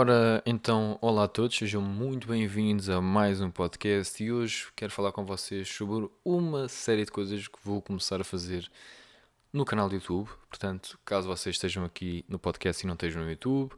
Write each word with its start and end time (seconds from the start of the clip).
Ora, 0.00 0.40
então, 0.46 0.96
olá 1.00 1.24
a 1.24 1.28
todos, 1.28 1.56
sejam 1.56 1.82
muito 1.82 2.28
bem-vindos 2.28 2.88
a 2.88 3.00
mais 3.00 3.40
um 3.40 3.50
podcast 3.50 4.22
e 4.22 4.30
hoje 4.30 4.68
quero 4.76 4.92
falar 4.92 5.10
com 5.10 5.24
vocês 5.24 5.68
sobre 5.68 6.08
uma 6.24 6.68
série 6.68 7.04
de 7.04 7.10
coisas 7.10 7.48
que 7.48 7.58
vou 7.64 7.82
começar 7.82 8.20
a 8.20 8.22
fazer 8.22 8.70
no 9.52 9.64
canal 9.64 9.88
do 9.88 9.96
YouTube. 9.96 10.28
Portanto, 10.48 10.96
caso 11.04 11.26
vocês 11.26 11.56
estejam 11.56 11.84
aqui 11.84 12.24
no 12.28 12.38
podcast 12.38 12.80
e 12.80 12.86
não 12.86 12.94
estejam 12.94 13.24
no 13.24 13.28
YouTube, 13.28 13.74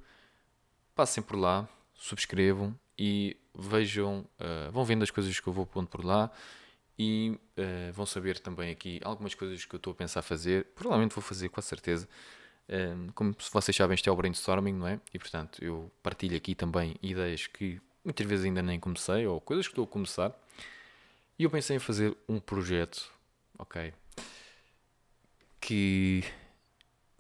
passem 0.95 1.23
por 1.23 1.39
lá, 1.39 1.67
subscrevam 1.95 2.79
e 2.99 3.35
vejam, 3.59 4.27
uh, 4.39 4.71
vão 4.73 4.85
vendo 4.85 5.02
as 5.02 5.11
coisas 5.11 5.41
que 5.41 5.47
eu 5.47 5.55
vou 5.55 5.65
pondo 5.65 5.89
por 5.89 6.05
lá 6.05 6.30
e 6.99 7.41
uh, 7.57 7.95
vão 7.95 8.05
saber 8.05 8.39
também 8.41 8.71
aqui 8.71 9.01
algumas 9.02 9.35
coisas 9.35 9.65
que 9.65 9.75
eu 9.75 9.79
estou 9.79 9.95
a 9.95 9.97
pensar 9.97 10.21
fazer. 10.21 10.66
Provavelmente 10.75 11.15
vou 11.15 11.23
fazer 11.23 11.49
com 11.49 11.63
certeza 11.63 12.07
como 13.15 13.34
vocês 13.52 13.77
sabem, 13.77 13.95
isto 13.95 14.09
é 14.09 14.12
o 14.12 14.16
brainstorming, 14.16 14.74
não 14.74 14.87
é? 14.87 15.01
E 15.12 15.19
portanto, 15.19 15.62
eu 15.62 15.91
partilho 16.02 16.37
aqui 16.37 16.55
também 16.55 16.95
ideias 17.02 17.46
que 17.46 17.80
muitas 18.05 18.27
vezes 18.27 18.45
ainda 18.45 18.62
nem 18.62 18.79
comecei 18.79 19.27
ou 19.27 19.41
coisas 19.41 19.66
que 19.66 19.73
estou 19.73 19.84
a 19.84 19.88
começar. 19.88 20.33
E 21.38 21.45
eu 21.45 21.51
pensei 21.51 21.77
em 21.77 21.79
fazer 21.79 22.16
um 22.29 22.38
projeto, 22.38 23.10
ok? 23.59 23.93
Que 25.60 26.23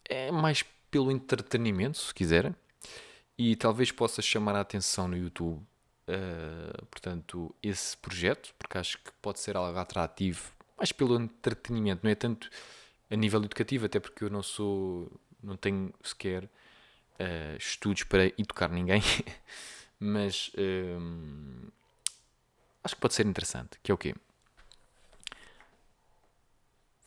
é 0.08 0.30
mais 0.30 0.62
pelo 0.90 1.10
entretenimento, 1.10 1.98
se 1.98 2.12
quiserem, 2.12 2.54
e 3.38 3.56
talvez 3.56 3.90
possa 3.90 4.20
chamar 4.20 4.54
a 4.56 4.60
atenção 4.60 5.08
no 5.08 5.16
YouTube. 5.16 5.62
Uh, 6.06 6.86
portanto, 6.86 7.54
esse 7.62 7.96
projeto, 7.96 8.52
porque 8.58 8.76
acho 8.76 8.98
que 8.98 9.10
pode 9.22 9.38
ser 9.38 9.56
algo 9.56 9.78
atrativo, 9.78 10.52
mais 10.76 10.92
pelo 10.92 11.18
entretenimento, 11.18 12.00
não 12.02 12.10
é 12.10 12.14
tanto 12.14 12.50
a 13.08 13.16
nível 13.16 13.42
educativo, 13.42 13.86
até 13.86 14.00
porque 14.00 14.24
eu 14.24 14.30
não 14.30 14.42
sou 14.42 15.10
não 15.42 15.56
tenho 15.56 15.92
sequer 16.02 16.44
uh, 16.44 17.56
estudos 17.58 18.04
para 18.04 18.26
educar 18.26 18.68
ninguém, 18.68 19.02
mas 19.98 20.50
uh, 20.54 21.72
acho 22.82 22.94
que 22.94 23.00
pode 23.00 23.14
ser 23.14 23.26
interessante, 23.26 23.78
que 23.82 23.90
é 23.90 23.94
o 23.94 23.98
quê? 23.98 24.14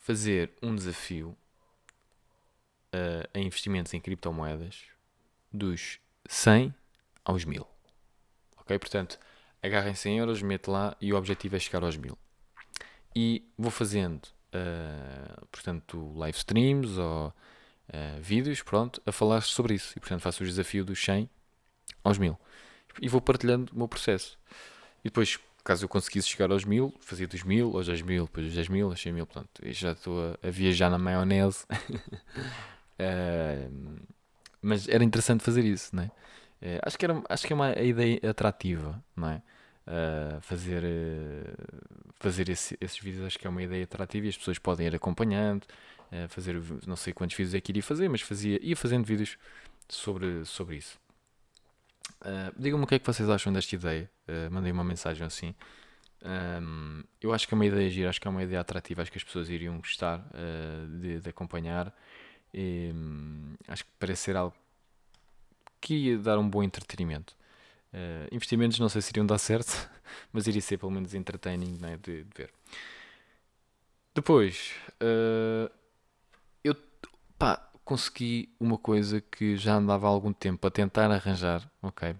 Fazer 0.00 0.52
um 0.62 0.74
desafio 0.74 1.36
uh, 2.94 3.28
a 3.32 3.38
investimentos 3.38 3.92
em 3.94 4.00
criptomoedas 4.00 4.82
dos 5.52 5.98
100 6.26 6.74
aos 7.24 7.44
1000. 7.44 7.66
Ok? 8.58 8.78
Portanto, 8.78 9.18
agarrem 9.62 9.94
100 9.94 10.18
euros, 10.18 10.42
mete 10.42 10.68
lá 10.68 10.96
e 11.00 11.12
o 11.12 11.16
objetivo 11.16 11.56
é 11.56 11.58
chegar 11.58 11.82
aos 11.82 11.96
1000. 11.96 12.16
E 13.16 13.48
vou 13.56 13.70
fazendo, 13.70 14.24
uh, 14.24 15.46
portanto, 15.46 16.12
live 16.16 16.36
streams 16.36 16.98
ou 16.98 17.32
uh, 17.88 18.20
vídeos, 18.20 18.62
pronto, 18.62 19.00
a 19.04 19.12
falar 19.12 19.42
sobre 19.42 19.74
isso. 19.74 19.92
E 19.96 20.00
portanto 20.00 20.20
faço 20.20 20.42
o 20.42 20.46
desafio 20.46 20.84
dos 20.84 21.02
100 21.02 21.28
aos 22.02 22.18
1000. 22.18 22.38
E 23.00 23.08
vou 23.08 23.20
partilhando 23.20 23.72
o 23.72 23.78
meu 23.78 23.88
processo. 23.88 24.38
E 25.00 25.08
depois, 25.08 25.38
caso 25.64 25.84
eu 25.84 25.88
conseguisse 25.88 26.28
chegar 26.28 26.50
aos 26.50 26.64
1000, 26.64 26.94
fazia 27.00 27.26
dos 27.26 27.42
1000 27.42 27.76
aos 27.76 27.88
10.000, 27.88 28.24
depois 28.24 28.46
dos 28.46 28.68
10.000 28.68 28.84
aos 28.84 29.00
100.000. 29.00 29.26
Portanto, 29.26 29.48
já 29.64 29.92
estou 29.92 30.20
a, 30.20 30.38
a, 30.46 30.50
viajar 30.50 30.90
na 30.90 30.98
maionese. 30.98 31.64
uh, 31.70 32.06
mas 34.62 34.88
era 34.88 35.04
interessante 35.04 35.42
fazer 35.42 35.64
isso, 35.64 35.94
não 35.94 36.04
é? 36.04 36.06
Uh, 36.06 36.80
acho, 36.82 36.98
que 36.98 37.04
era, 37.04 37.22
acho 37.28 37.46
que 37.46 37.52
é 37.52 37.56
uma 37.56 37.72
ideia 37.72 38.20
atrativa, 38.30 39.02
não 39.14 39.28
é? 39.28 39.42
Uh, 39.86 40.40
fazer 40.40 40.82
uh, 40.82 42.04
fazer 42.14 42.48
esse, 42.48 42.74
esses 42.80 42.98
vídeos 42.98 43.26
acho 43.26 43.38
que 43.38 43.46
é 43.46 43.50
uma 43.50 43.62
ideia 43.62 43.84
atrativa 43.84 44.24
e 44.24 44.30
as 44.30 44.36
pessoas 44.38 44.58
podem 44.58 44.86
ir 44.86 44.94
acompanhando 44.94 45.66
uh, 46.14 46.28
fazer 46.28 46.60
não 46.86 46.96
sei 46.96 47.12
quantos 47.12 47.36
vídeos 47.36 47.54
é 47.54 47.60
que 47.60 47.72
iria 47.72 47.82
fazer 47.82 48.08
mas 48.08 48.20
fazia 48.20 48.58
ia 48.62 48.76
fazendo 48.76 49.04
vídeos 49.04 49.36
sobre 49.88 50.44
sobre 50.44 50.76
isso. 50.76 50.98
Digam-me 52.56 52.84
o 52.84 52.86
que 52.86 52.94
é 52.94 52.98
que 52.98 53.06
vocês 53.06 53.28
acham 53.28 53.52
desta 53.52 53.74
ideia. 53.74 54.10
Mandei 54.50 54.72
uma 54.72 54.84
mensagem 54.84 55.26
assim. 55.26 55.54
Um, 56.24 57.04
eu 57.20 57.34
acho 57.34 57.46
que 57.46 57.52
é 57.52 57.56
uma 57.56 57.66
ideia 57.66 57.90
gira 57.90 58.08
acho 58.08 58.18
que 58.18 58.26
é 58.26 58.30
uma 58.30 58.42
ideia 58.42 58.60
atrativa 58.60 59.02
acho 59.02 59.12
que 59.12 59.18
as 59.18 59.24
pessoas 59.24 59.50
iriam 59.50 59.76
gostar 59.76 60.24
de, 61.00 61.20
de, 61.20 61.28
acompanhar. 61.28 61.94
E, 62.52 62.90
um, 62.94 63.54
acho 63.68 63.84
que 63.84 63.90
parece 63.98 64.22
ser 64.22 64.36
algo 64.36 64.56
que 65.84 65.94
ia 65.94 66.18
dar 66.18 66.38
um 66.38 66.48
bom 66.48 66.62
entretenimento. 66.62 67.36
Uh, 67.92 68.26
investimentos 68.32 68.78
não 68.80 68.88
sei 68.88 69.02
se 69.02 69.10
iriam 69.10 69.26
dar 69.26 69.38
certo, 69.38 69.88
mas 70.32 70.46
iria 70.46 70.60
ser 70.60 70.78
pelo 70.78 70.90
menos 70.90 71.14
entertaining 71.14 71.78
né, 71.78 71.98
de, 72.02 72.24
de 72.24 72.30
ver. 72.34 72.50
Depois, 74.14 74.72
uh, 74.94 75.70
pá, 77.38 77.56
consegui 77.84 78.54
uma 78.58 78.78
coisa 78.78 79.20
que 79.20 79.56
já 79.56 79.74
andava 79.74 80.06
há 80.06 80.10
algum 80.10 80.32
tempo 80.32 80.66
a 80.66 80.70
tentar 80.70 81.10
arranjar, 81.10 81.68
ok? 81.82 82.14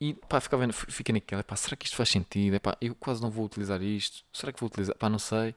E 0.00 0.14
pá, 0.14 0.40
ficava 0.40 0.70
fica 0.72 1.12
naquela, 1.12 1.42
pá, 1.42 1.56
será 1.56 1.76
que 1.76 1.86
isto 1.86 1.96
faz 1.96 2.08
sentido? 2.08 2.54
Epá, 2.54 2.76
eu 2.80 2.94
quase 2.94 3.20
não 3.22 3.30
vou 3.30 3.44
utilizar 3.46 3.82
isto, 3.82 4.24
será 4.32 4.52
que 4.52 4.60
vou 4.60 4.68
utilizar? 4.68 4.96
Pá, 4.96 5.08
não 5.08 5.18
sei. 5.18 5.54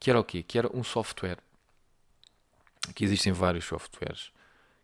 Que 0.00 0.10
era 0.10 0.18
o 0.20 0.24
quê? 0.24 0.42
Que 0.42 0.58
era 0.58 0.68
um 0.76 0.82
software. 0.82 1.38
Que 2.94 3.04
existem 3.04 3.32
vários 3.32 3.64
softwares 3.64 4.32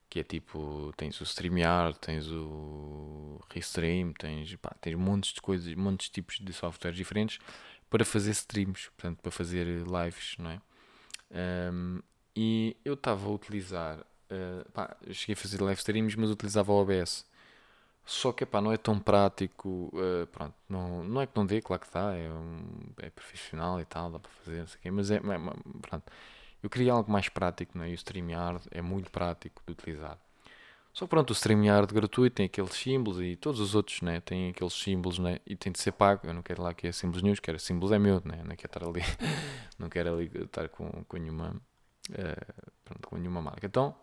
que 0.08 0.20
é 0.20 0.24
tipo, 0.24 0.92
tens 0.96 1.20
o 1.20 1.24
StreamYard, 1.24 1.98
tens 1.98 2.26
o 2.28 3.40
Restream, 3.50 4.12
tens, 4.12 4.54
pá, 4.56 4.74
tens 4.80 4.94
montes 4.94 5.34
de 5.34 5.40
coisas, 5.40 5.72
montes 5.74 6.06
de 6.06 6.12
tipos 6.12 6.38
de 6.38 6.52
softwares 6.52 6.96
diferentes 6.96 7.38
para 7.90 8.04
fazer 8.04 8.30
streams, 8.30 8.90
portanto, 8.96 9.20
para 9.20 9.30
fazer 9.30 9.66
lives, 9.66 10.36
não 10.38 10.50
é? 10.50 10.60
Um, 11.30 12.00
e 12.40 12.76
eu 12.84 12.94
estava 12.94 13.26
a 13.26 13.30
utilizar, 13.32 13.98
uh, 13.98 14.70
pá, 14.70 14.96
cheguei 15.10 15.32
a 15.32 15.36
fazer 15.36 15.60
live 15.60 15.76
streams, 15.80 16.16
mas 16.16 16.30
utilizava 16.30 16.70
o 16.70 16.76
OBS. 16.80 17.26
Só 18.06 18.32
que, 18.32 18.46
pá, 18.46 18.60
não 18.60 18.70
é 18.70 18.76
tão 18.76 18.96
prático, 18.96 19.90
uh, 19.92 20.24
pronto, 20.28 20.54
não, 20.68 21.02
não 21.02 21.20
é 21.20 21.26
que 21.26 21.36
não 21.36 21.44
dê, 21.44 21.60
claro 21.60 21.80
que 21.80 21.88
está, 21.88 22.14
é, 22.14 22.30
um, 22.30 22.62
é 22.98 23.10
profissional 23.10 23.80
e 23.80 23.84
tal, 23.84 24.12
dá 24.12 24.20
para 24.20 24.30
fazer, 24.30 24.60
não 24.60 24.66
sei 24.68 24.78
o 24.78 24.82
quê, 24.82 24.90
mas 24.92 25.10
é, 25.10 25.16
é, 25.16 25.20
pronto, 25.82 26.12
eu 26.62 26.70
queria 26.70 26.92
algo 26.92 27.10
mais 27.10 27.28
prático, 27.28 27.76
né? 27.76 27.90
e 27.90 27.94
o 27.94 27.98
StreamYard 27.98 28.60
é 28.70 28.80
muito 28.80 29.10
prático 29.10 29.60
de 29.66 29.72
utilizar. 29.72 30.16
Só 30.92 31.06
que 31.06 31.10
pronto, 31.10 31.30
o 31.30 31.34
StreamYard 31.34 31.92
gratuito 31.92 32.36
tem 32.36 32.46
aqueles 32.46 32.72
símbolos 32.72 33.20
e 33.20 33.34
todos 33.34 33.60
os 33.60 33.74
outros 33.74 34.00
né? 34.00 34.20
têm 34.20 34.50
aqueles 34.50 34.74
símbolos 34.74 35.18
né? 35.18 35.38
e 35.46 35.56
tem 35.56 35.72
de 35.72 35.78
ser 35.80 35.92
pago. 35.92 36.22
Eu 36.24 36.34
não 36.34 36.42
quero 36.42 36.62
lá 36.62 36.72
que 36.72 36.86
é 36.86 36.92
símbolos 36.92 37.22
news, 37.22 37.40
quero 37.40 37.58
símbolos 37.58 37.92
é 37.92 37.98
meu, 37.98 38.22
né? 38.24 38.42
não 38.44 38.56
quero 38.56 38.68
estar 38.68 38.84
ali, 38.84 39.02
não 39.78 39.88
quero 39.88 40.14
ali 40.14 40.30
estar 40.44 40.68
com, 40.68 40.90
com, 41.04 41.16
nenhuma, 41.16 41.60
uh, 42.10 42.70
pronto, 42.84 43.08
com 43.08 43.16
nenhuma 43.16 43.42
marca. 43.42 43.66
Então, 43.66 43.94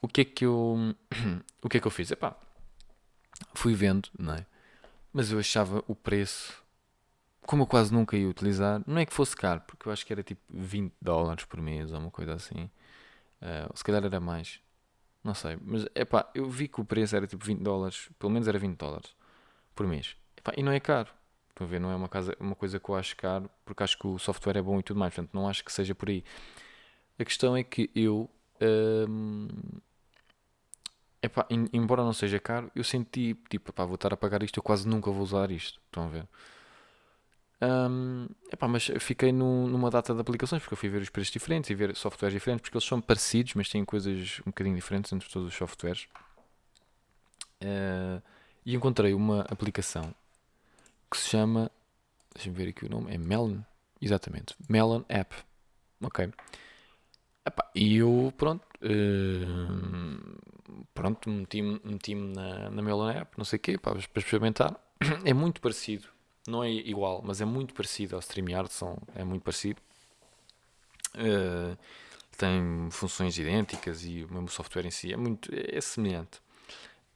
o 0.00 0.08
que 0.08 0.20
é 0.22 0.24
que 0.24 0.44
eu, 0.44 0.94
o 1.62 1.68
que 1.68 1.78
é 1.78 1.80
que 1.80 1.86
eu 1.86 1.90
fiz? 1.90 2.10
Epá, 2.10 2.36
fui 3.54 3.74
vendo, 3.74 4.08
não 4.18 4.34
é? 4.34 4.46
mas 5.16 5.32
eu 5.32 5.38
achava 5.38 5.82
o 5.88 5.94
preço 5.94 6.62
como 7.46 7.62
eu 7.62 7.66
quase 7.66 7.90
nunca 7.90 8.18
ia 8.18 8.28
utilizar, 8.28 8.82
não 8.86 8.98
é 8.98 9.06
que 9.06 9.14
fosse 9.14 9.34
caro, 9.34 9.62
porque 9.66 9.88
eu 9.88 9.92
acho 9.92 10.04
que 10.04 10.12
era 10.12 10.22
tipo 10.22 10.42
20 10.50 10.92
dólares 11.00 11.44
por 11.46 11.58
mês 11.58 11.90
ou 11.90 11.98
uma 12.00 12.10
coisa 12.10 12.34
assim. 12.34 12.68
Uh, 13.40 13.74
se 13.74 13.82
calhar 13.82 14.04
era 14.04 14.20
mais. 14.20 14.60
Não 15.24 15.32
sei. 15.32 15.56
Mas 15.62 15.86
é 15.94 16.04
pá, 16.04 16.28
eu 16.34 16.50
vi 16.50 16.68
que 16.68 16.82
o 16.82 16.84
preço 16.84 17.16
era 17.16 17.26
tipo 17.26 17.42
20 17.46 17.60
dólares, 17.62 18.10
pelo 18.18 18.30
menos 18.30 18.46
era 18.46 18.58
20 18.58 18.76
dólares 18.76 19.14
por 19.74 19.86
mês. 19.86 20.16
Epá, 20.36 20.52
e 20.54 20.62
não 20.62 20.72
é 20.72 20.80
caro. 20.80 21.08
Estão 21.48 21.66
a 21.66 21.70
ver? 21.70 21.80
Não 21.80 21.90
é 21.90 21.96
uma, 21.96 22.08
casa, 22.08 22.36
uma 22.38 22.54
coisa 22.54 22.78
que 22.78 22.90
eu 22.90 22.94
acho 22.94 23.16
caro, 23.16 23.48
porque 23.64 23.82
acho 23.82 23.96
que 23.96 24.06
o 24.06 24.18
software 24.18 24.58
é 24.58 24.62
bom 24.62 24.78
e 24.80 24.82
tudo 24.82 24.98
mais. 25.00 25.14
Portanto, 25.14 25.32
não 25.32 25.48
acho 25.48 25.64
que 25.64 25.72
seja 25.72 25.94
por 25.94 26.10
aí. 26.10 26.22
A 27.18 27.24
questão 27.24 27.56
é 27.56 27.62
que 27.62 27.90
eu. 27.94 28.28
Um, 28.60 29.48
epá, 31.22 31.46
embora 31.50 32.02
não 32.02 32.12
seja 32.12 32.38
caro, 32.38 32.70
eu 32.74 32.84
senti 32.84 33.34
tipo, 33.48 33.70
epá, 33.70 33.84
vou 33.84 33.96
estar 33.96 34.12
a 34.12 34.16
pagar 34.16 34.42
isto, 34.42 34.58
eu 34.58 34.62
quase 34.62 34.88
nunca 34.88 35.10
vou 35.10 35.22
usar 35.22 35.50
isto. 35.50 35.80
Estão 35.86 36.04
a 36.04 36.08
ver? 36.08 36.28
Um, 37.60 38.26
epá, 38.52 38.68
mas 38.68 38.90
fiquei 39.00 39.32
numa 39.32 39.90
data 39.90 40.14
de 40.14 40.20
aplicações 40.20 40.60
porque 40.60 40.74
eu 40.74 40.78
fui 40.78 40.88
ver 40.90 41.00
os 41.00 41.08
preços 41.08 41.32
diferentes 41.32 41.70
e 41.70 41.74
ver 41.74 41.96
softwares 41.96 42.34
diferentes 42.34 42.62
porque 42.62 42.76
eles 42.76 42.86
são 42.86 43.00
parecidos, 43.00 43.54
mas 43.54 43.68
têm 43.68 43.84
coisas 43.84 44.40
um 44.40 44.50
bocadinho 44.50 44.76
diferentes 44.76 45.12
entre 45.12 45.28
todos 45.28 45.48
os 45.48 45.54
softwares. 45.54 46.06
Uh, 47.62 48.22
e 48.64 48.74
encontrei 48.74 49.14
uma 49.14 49.40
aplicação 49.42 50.14
que 51.10 51.16
se 51.16 51.28
chama, 51.30 51.70
deixa-me 52.34 52.54
ver 52.56 52.68
aqui 52.68 52.84
o 52.84 52.90
nome, 52.90 53.14
é 53.14 53.16
Melon, 53.16 53.60
exatamente, 54.00 54.54
Melon 54.68 55.02
App. 55.08 55.34
Ok. 56.02 56.30
E 57.74 57.96
eu, 57.96 58.32
pronto, 58.36 58.64
uh, 58.82 60.38
pronto, 60.94 61.30
meti-me 61.30 61.80
meti 61.84 62.14
na, 62.14 62.70
na 62.70 62.82
Melon 62.82 63.10
App, 63.10 63.36
não 63.36 63.44
sei 63.44 63.58
o 63.58 63.60
quê, 63.60 63.78
para 63.78 63.98
experimentar. 63.98 64.74
é 65.24 65.34
muito 65.34 65.60
parecido. 65.60 66.08
Não 66.48 66.62
é 66.62 66.70
igual, 66.70 67.22
mas 67.24 67.40
é 67.40 67.44
muito 67.44 67.74
parecido 67.74 68.14
ao 68.14 68.20
StreamYard. 68.20 68.72
São, 68.72 68.98
é 69.14 69.24
muito 69.24 69.42
parecido. 69.42 69.80
Uh, 71.14 71.76
tem 72.36 72.88
funções 72.90 73.38
idênticas 73.38 74.04
e 74.04 74.24
o 74.24 74.32
mesmo 74.32 74.48
software 74.48 74.86
em 74.86 74.90
si 74.90 75.12
é 75.12 75.16
muito 75.16 75.50
é 75.52 75.80
semelhante. 75.80 76.40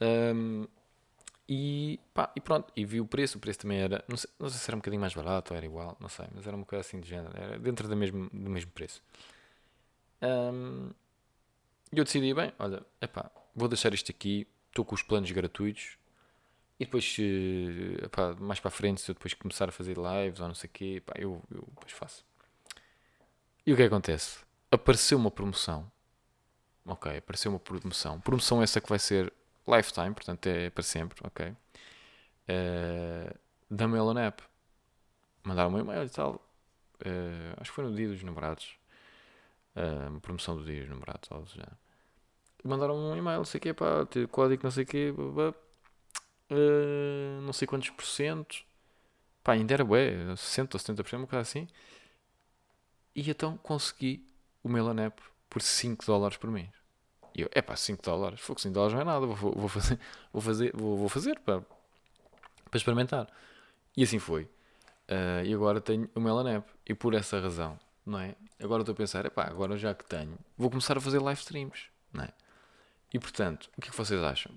Um, 0.00 0.66
e, 1.48 1.98
pá, 2.14 2.30
e 2.36 2.40
pronto, 2.40 2.72
e 2.76 2.84
vi 2.84 3.00
o 3.00 3.06
preço, 3.06 3.36
o 3.36 3.40
preço 3.40 3.58
também 3.58 3.80
era, 3.80 4.04
não 4.08 4.16
sei, 4.16 4.30
não 4.38 4.48
sei 4.48 4.58
se 4.58 4.70
era 4.70 4.76
um 4.76 4.78
bocadinho 4.78 5.00
mais 5.00 5.12
barato 5.12 5.52
ou 5.52 5.56
era 5.56 5.66
igual, 5.66 5.96
não 6.00 6.08
sei, 6.08 6.26
mas 6.32 6.46
era 6.46 6.56
uma 6.56 6.64
coisa 6.64 6.80
assim 6.80 7.00
de 7.00 7.08
género, 7.08 7.36
era 7.36 7.58
dentro 7.58 7.88
do 7.88 7.96
mesmo, 7.96 8.30
do 8.32 8.50
mesmo 8.50 8.70
preço. 8.70 9.02
E 10.20 10.26
um, 10.26 10.90
eu 11.92 12.04
decidi, 12.04 12.32
bem, 12.34 12.52
olha, 12.58 12.84
epá, 13.00 13.30
vou 13.54 13.68
deixar 13.68 13.92
isto 13.94 14.10
aqui, 14.10 14.46
estou 14.68 14.84
com 14.84 14.94
os 14.94 15.02
planos 15.02 15.30
gratuitos, 15.30 15.98
e 16.78 16.84
depois, 16.84 17.16
epá, 18.02 18.34
mais 18.38 18.60
para 18.60 18.70
frente, 18.70 19.00
se 19.00 19.10
eu 19.10 19.14
depois 19.14 19.34
começar 19.34 19.68
a 19.68 19.72
fazer 19.72 19.96
lives 19.96 20.40
ou 20.40 20.48
não 20.48 20.54
sei 20.54 20.68
o 20.68 20.72
quê, 20.72 20.94
epá, 20.96 21.14
eu, 21.16 21.42
eu 21.50 21.66
depois 21.70 21.92
faço. 21.92 22.24
E 23.66 23.72
o 23.72 23.76
que 23.76 23.82
acontece? 23.82 24.38
Apareceu 24.70 25.18
uma 25.18 25.30
promoção, 25.30 25.90
ok, 26.86 27.18
apareceu 27.18 27.50
uma 27.50 27.60
promoção, 27.60 28.20
promoção 28.20 28.62
essa 28.62 28.80
que 28.80 28.88
vai 28.88 28.98
ser 28.98 29.32
lifetime, 29.66 30.14
portanto 30.14 30.46
é 30.46 30.70
para 30.70 30.82
sempre, 30.82 31.20
ok? 31.24 31.54
Uh, 32.48 33.38
da 33.70 33.86
Melon 33.86 34.18
App. 34.18 34.42
Mandaram 35.44 35.72
um 35.72 35.78
e-mail 35.78 36.04
e 36.04 36.08
tal. 36.08 36.34
Uh, 37.00 37.54
acho 37.58 37.70
que 37.70 37.74
foi 37.74 37.84
no 37.84 37.94
dia 37.94 38.08
dos 38.08 38.22
namorados. 38.22 38.76
Uh, 39.76 40.20
promoção 40.20 40.56
dos 40.56 40.66
namorados, 40.88 41.30
algo 41.30 41.46
já. 41.54 41.66
Mandaram 42.64 42.96
um 42.96 43.16
e-mail, 43.16 43.38
não 43.38 43.44
sei 43.44 43.58
o 43.58 43.62
quê, 43.62 43.72
pá, 43.72 44.06
código 44.30 44.62
não 44.64 44.70
sei 44.70 44.84
o 44.84 44.86
quê, 44.86 45.14
uh, 46.50 47.40
não 47.42 47.52
sei 47.52 47.66
quantos 47.66 47.90
por 47.90 48.04
cento. 48.04 48.62
Pá, 49.42 49.52
ainda 49.52 49.72
era 49.72 49.84
bué, 49.84 50.36
60 50.36 50.76
ou 50.76 50.80
70%, 50.80 51.16
uma 51.16 51.26
coisa 51.26 51.40
assim. 51.40 51.66
E 53.14 53.28
então 53.30 53.56
consegui 53.56 54.26
o 54.62 54.68
Melon 54.68 54.98
App 54.98 55.22
por 55.48 55.62
5 55.62 56.04
dólares 56.04 56.36
por 56.36 56.50
mês. 56.50 56.68
E 57.34 57.42
eu, 57.42 57.48
é 57.52 57.62
pá, 57.62 57.76
5 57.76 58.02
dólares, 58.02 58.40
fogo 58.40 58.60
5 58.60 58.74
dólares 58.74 58.94
não 58.94 59.00
é 59.00 59.04
nada, 59.04 59.26
vou, 59.26 59.52
vou 59.52 59.68
fazer, 59.68 59.98
vou 60.32 60.42
fazer, 60.42 60.72
vou, 60.74 60.96
vou 60.96 61.08
fazer 61.08 61.38
para, 61.40 61.60
para 61.60 62.76
experimentar. 62.76 63.28
E 63.96 64.02
assim 64.02 64.18
foi. 64.18 64.44
Uh, 65.08 65.44
e 65.44 65.54
agora 65.54 65.80
tenho 65.80 66.08
o 66.14 66.20
Melanep. 66.20 66.64
E 66.86 66.94
por 66.94 67.14
essa 67.14 67.40
razão, 67.40 67.78
não 68.04 68.18
é? 68.18 68.34
Agora 68.58 68.82
estou 68.82 68.92
a 68.92 68.96
pensar, 68.96 69.26
é 69.26 69.30
pá, 69.30 69.44
agora 69.44 69.76
já 69.76 69.94
que 69.94 70.04
tenho, 70.04 70.38
vou 70.56 70.70
começar 70.70 70.96
a 70.96 71.00
fazer 71.00 71.18
live 71.18 71.40
streams, 71.40 71.86
não 72.12 72.24
é? 72.24 72.32
E 73.12 73.18
portanto, 73.18 73.68
o 73.76 73.80
que 73.80 73.88
é 73.88 73.90
que 73.90 73.96
vocês 73.96 74.22
acham? 74.22 74.52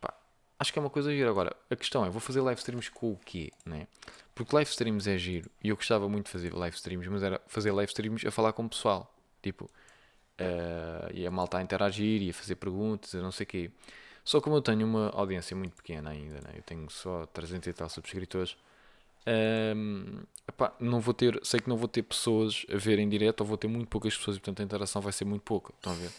Acho 0.59 0.71
que 0.71 0.79
é 0.79 0.81
uma 0.81 0.89
coisa 0.89 1.11
gira. 1.11 1.29
Agora, 1.29 1.55
a 1.69 1.75
questão 1.75 2.05
é, 2.05 2.09
vou 2.09 2.21
fazer 2.21 2.41
live 2.41 2.59
streams 2.59 2.89
com 2.89 3.11
o 3.11 3.17
quê, 3.17 3.51
não 3.65 3.75
é? 3.75 3.87
Porque 4.35 4.55
live 4.55 4.69
streams 4.69 5.09
é 5.09 5.17
giro 5.17 5.49
e 5.63 5.69
eu 5.69 5.75
gostava 5.75 6.07
muito 6.07 6.25
de 6.25 6.31
fazer 6.31 6.53
live 6.53 6.75
streams, 6.75 7.09
mas 7.09 7.23
era 7.23 7.41
fazer 7.47 7.71
live 7.71 7.89
streams 7.89 8.25
a 8.27 8.31
falar 8.31 8.53
com 8.53 8.65
o 8.65 8.69
pessoal. 8.69 9.13
Tipo, 9.41 9.69
Uh, 10.33 11.13
e 11.13 11.27
a 11.27 11.31
malta 11.31 11.59
a 11.59 11.61
interagir 11.61 12.21
e 12.23 12.31
a 12.31 12.33
fazer 12.33 12.55
perguntas, 12.55 13.13
não 13.13 13.31
sei 13.31 13.43
o 13.43 13.47
quê. 13.47 13.71
Só 14.23 14.41
como 14.41 14.55
eu 14.55 14.61
tenho 14.61 14.85
uma 14.85 15.09
audiência 15.11 15.55
muito 15.55 15.75
pequena 15.75 16.09
ainda, 16.09 16.35
né? 16.41 16.53
eu 16.55 16.63
tenho 16.63 16.89
só 16.89 17.25
300 17.27 17.67
e 17.67 17.73
tal 17.73 17.89
subscritores, 17.89 18.57
um, 19.75 20.19
epá, 20.47 20.73
não 20.79 20.99
vou 20.99 21.13
ter, 21.13 21.39
sei 21.43 21.59
que 21.59 21.69
não 21.69 21.77
vou 21.77 21.87
ter 21.87 22.03
pessoas 22.03 22.65
a 22.71 22.77
ver 22.77 22.99
em 22.99 23.07
direto, 23.07 23.41
ou 23.41 23.47
vou 23.47 23.57
ter 23.57 23.67
muito 23.67 23.87
poucas 23.87 24.15
pessoas 24.17 24.37
e 24.37 24.39
portanto 24.39 24.61
a 24.61 24.63
interação 24.63 25.01
vai 25.01 25.13
ser 25.13 25.25
muito 25.25 25.43
pouca. 25.43 25.73
Estão 25.73 25.93
a 25.93 25.95
ver? 25.95 26.11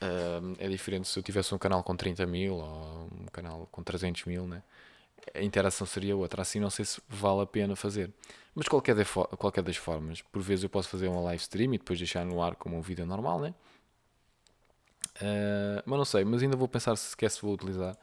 Um, 0.00 0.54
é 0.58 0.68
diferente 0.68 1.08
se 1.08 1.18
eu 1.18 1.22
tivesse 1.22 1.54
um 1.54 1.58
canal 1.58 1.82
com 1.82 1.96
30 1.96 2.24
mil 2.26 2.54
ou 2.54 3.08
um 3.12 3.26
canal 3.32 3.68
com 3.72 3.82
300 3.82 4.24
mil, 4.26 4.46
né? 4.46 4.62
a 5.34 5.42
interação 5.42 5.86
seria 5.86 6.16
outra. 6.16 6.42
Assim 6.42 6.60
não 6.60 6.70
sei 6.70 6.84
se 6.84 7.00
vale 7.08 7.42
a 7.42 7.46
pena 7.46 7.74
fazer. 7.76 8.10
Mas 8.54 8.68
qualquer, 8.68 8.94
de, 8.94 9.04
qualquer 9.36 9.62
das 9.62 9.76
formas, 9.76 10.22
por 10.22 10.42
vezes 10.42 10.64
eu 10.64 10.70
posso 10.70 10.88
fazer 10.88 11.08
uma 11.08 11.20
live 11.20 11.40
stream 11.40 11.74
e 11.74 11.78
depois 11.78 11.98
deixar 11.98 12.24
no 12.24 12.42
ar 12.42 12.56
como 12.56 12.76
um 12.76 12.80
vídeo 12.80 13.06
normal, 13.06 13.40
né? 13.40 13.54
Uh, 15.20 15.82
mas 15.84 15.98
não 15.98 16.04
sei, 16.04 16.24
mas 16.24 16.42
ainda 16.42 16.56
vou 16.56 16.68
pensar 16.68 16.96
se 16.96 17.10
sequer 17.10 17.30
se 17.30 17.42
vou 17.42 17.54
utilizar. 17.54 17.96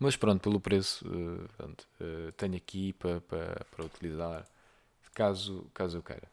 Mas 0.00 0.16
pronto, 0.16 0.40
pelo 0.40 0.58
preço, 0.58 1.06
uh, 1.06 1.46
pronto, 1.58 1.86
uh, 2.00 2.32
tenho 2.32 2.56
aqui 2.56 2.94
para, 2.94 3.20
para, 3.20 3.66
para 3.70 3.84
utilizar, 3.84 4.46
caso, 5.12 5.66
caso 5.74 5.98
eu 5.98 6.02
queira. 6.02 6.26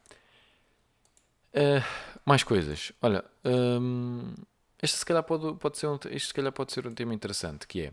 mais 2.24 2.42
coisas. 2.42 2.92
Olha, 3.02 3.22
um, 3.44 4.34
este 4.82 4.96
se 4.96 5.04
calhar 5.04 5.22
pode, 5.22 5.54
pode 5.58 5.76
ser 5.76 5.86
um, 5.86 5.98
este 6.10 6.28
se 6.28 6.34
calhar 6.34 6.50
pode 6.50 6.72
ser 6.72 6.86
um 6.86 6.94
tema 6.94 7.12
interessante, 7.12 7.66
que 7.66 7.82
é 7.82 7.92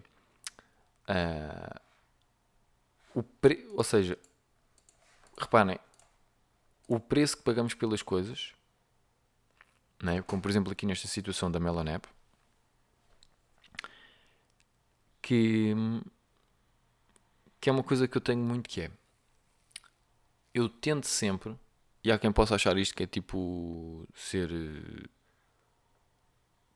o 3.13 3.22
pre... 3.22 3.68
ou 3.74 3.83
seja, 3.83 4.18
reparem, 5.38 5.77
o 6.88 7.00
preço 7.00 7.38
que 7.38 7.44
pagamos 7.44 7.74
pelas 7.74 8.01
coisas, 8.01 8.54
né? 10.01 10.22
como 10.22 10.42
por 10.42 10.50
exemplo 10.50 10.72
aqui 10.72 10.86
nesta 10.86 11.07
situação 11.07 11.51
da 11.51 11.60
Melonep, 11.60 12.07
que, 15.25 15.74
que 17.60 17.68
é 17.68 17.72
uma 17.72 17.81
coisa 17.81 18.07
que 18.07 18.16
eu 18.16 18.22
tenho 18.22 18.44
muito 18.44 18.69
que 18.69 18.81
é, 18.81 18.92
eu 20.54 20.69
tento 20.69 21.07
sempre, 21.07 21.57
e 22.04 22.12
há 22.12 22.19
quem 22.19 22.31
possa 22.31 22.54
achar 22.54 22.77
isto 22.77 22.94
que 22.94 23.01
é 23.01 23.07
tipo 23.07 24.07
ser, 24.13 24.51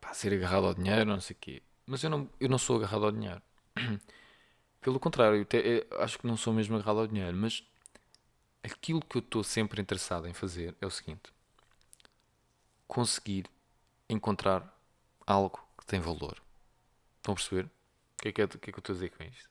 pá, 0.01 0.15
ser 0.15 0.33
agarrado 0.33 0.65
ao 0.65 0.73
dinheiro, 0.73 1.05
não 1.05 1.21
sei 1.21 1.35
o 1.35 1.39
quê, 1.39 1.61
mas 1.85 2.03
eu 2.03 2.09
não, 2.09 2.27
eu 2.39 2.49
não 2.49 2.57
sou 2.57 2.77
agarrado 2.77 3.05
ao 3.05 3.11
dinheiro. 3.11 3.39
Pelo 4.81 4.99
contrário, 4.99 5.43
até, 5.43 5.85
acho 5.99 6.17
que 6.17 6.25
não 6.25 6.35
sou 6.35 6.51
mesmo 6.51 6.75
agarrado 6.75 7.01
ao 7.01 7.07
dinheiro, 7.07 7.37
mas 7.37 7.63
aquilo 8.63 9.01
que 9.01 9.17
eu 9.17 9.21
estou 9.21 9.43
sempre 9.43 9.79
interessado 9.79 10.27
em 10.27 10.33
fazer 10.33 10.75
é 10.81 10.87
o 10.87 10.89
seguinte: 10.89 11.31
conseguir 12.87 13.45
encontrar 14.09 14.75
algo 15.27 15.63
que 15.77 15.85
tem 15.85 15.99
valor. 15.99 16.41
Estão 17.17 17.33
a 17.33 17.35
perceber? 17.35 17.69
O 18.19 18.21
que 18.21 18.27
é 18.27 18.31
que, 18.33 18.41
é, 18.41 18.47
que, 18.47 18.69
é 18.69 18.73
eu 18.73 18.79
estou 18.79 18.93
a 18.93 18.95
dizer 18.95 19.09
com 19.11 19.23
isto? 19.23 19.49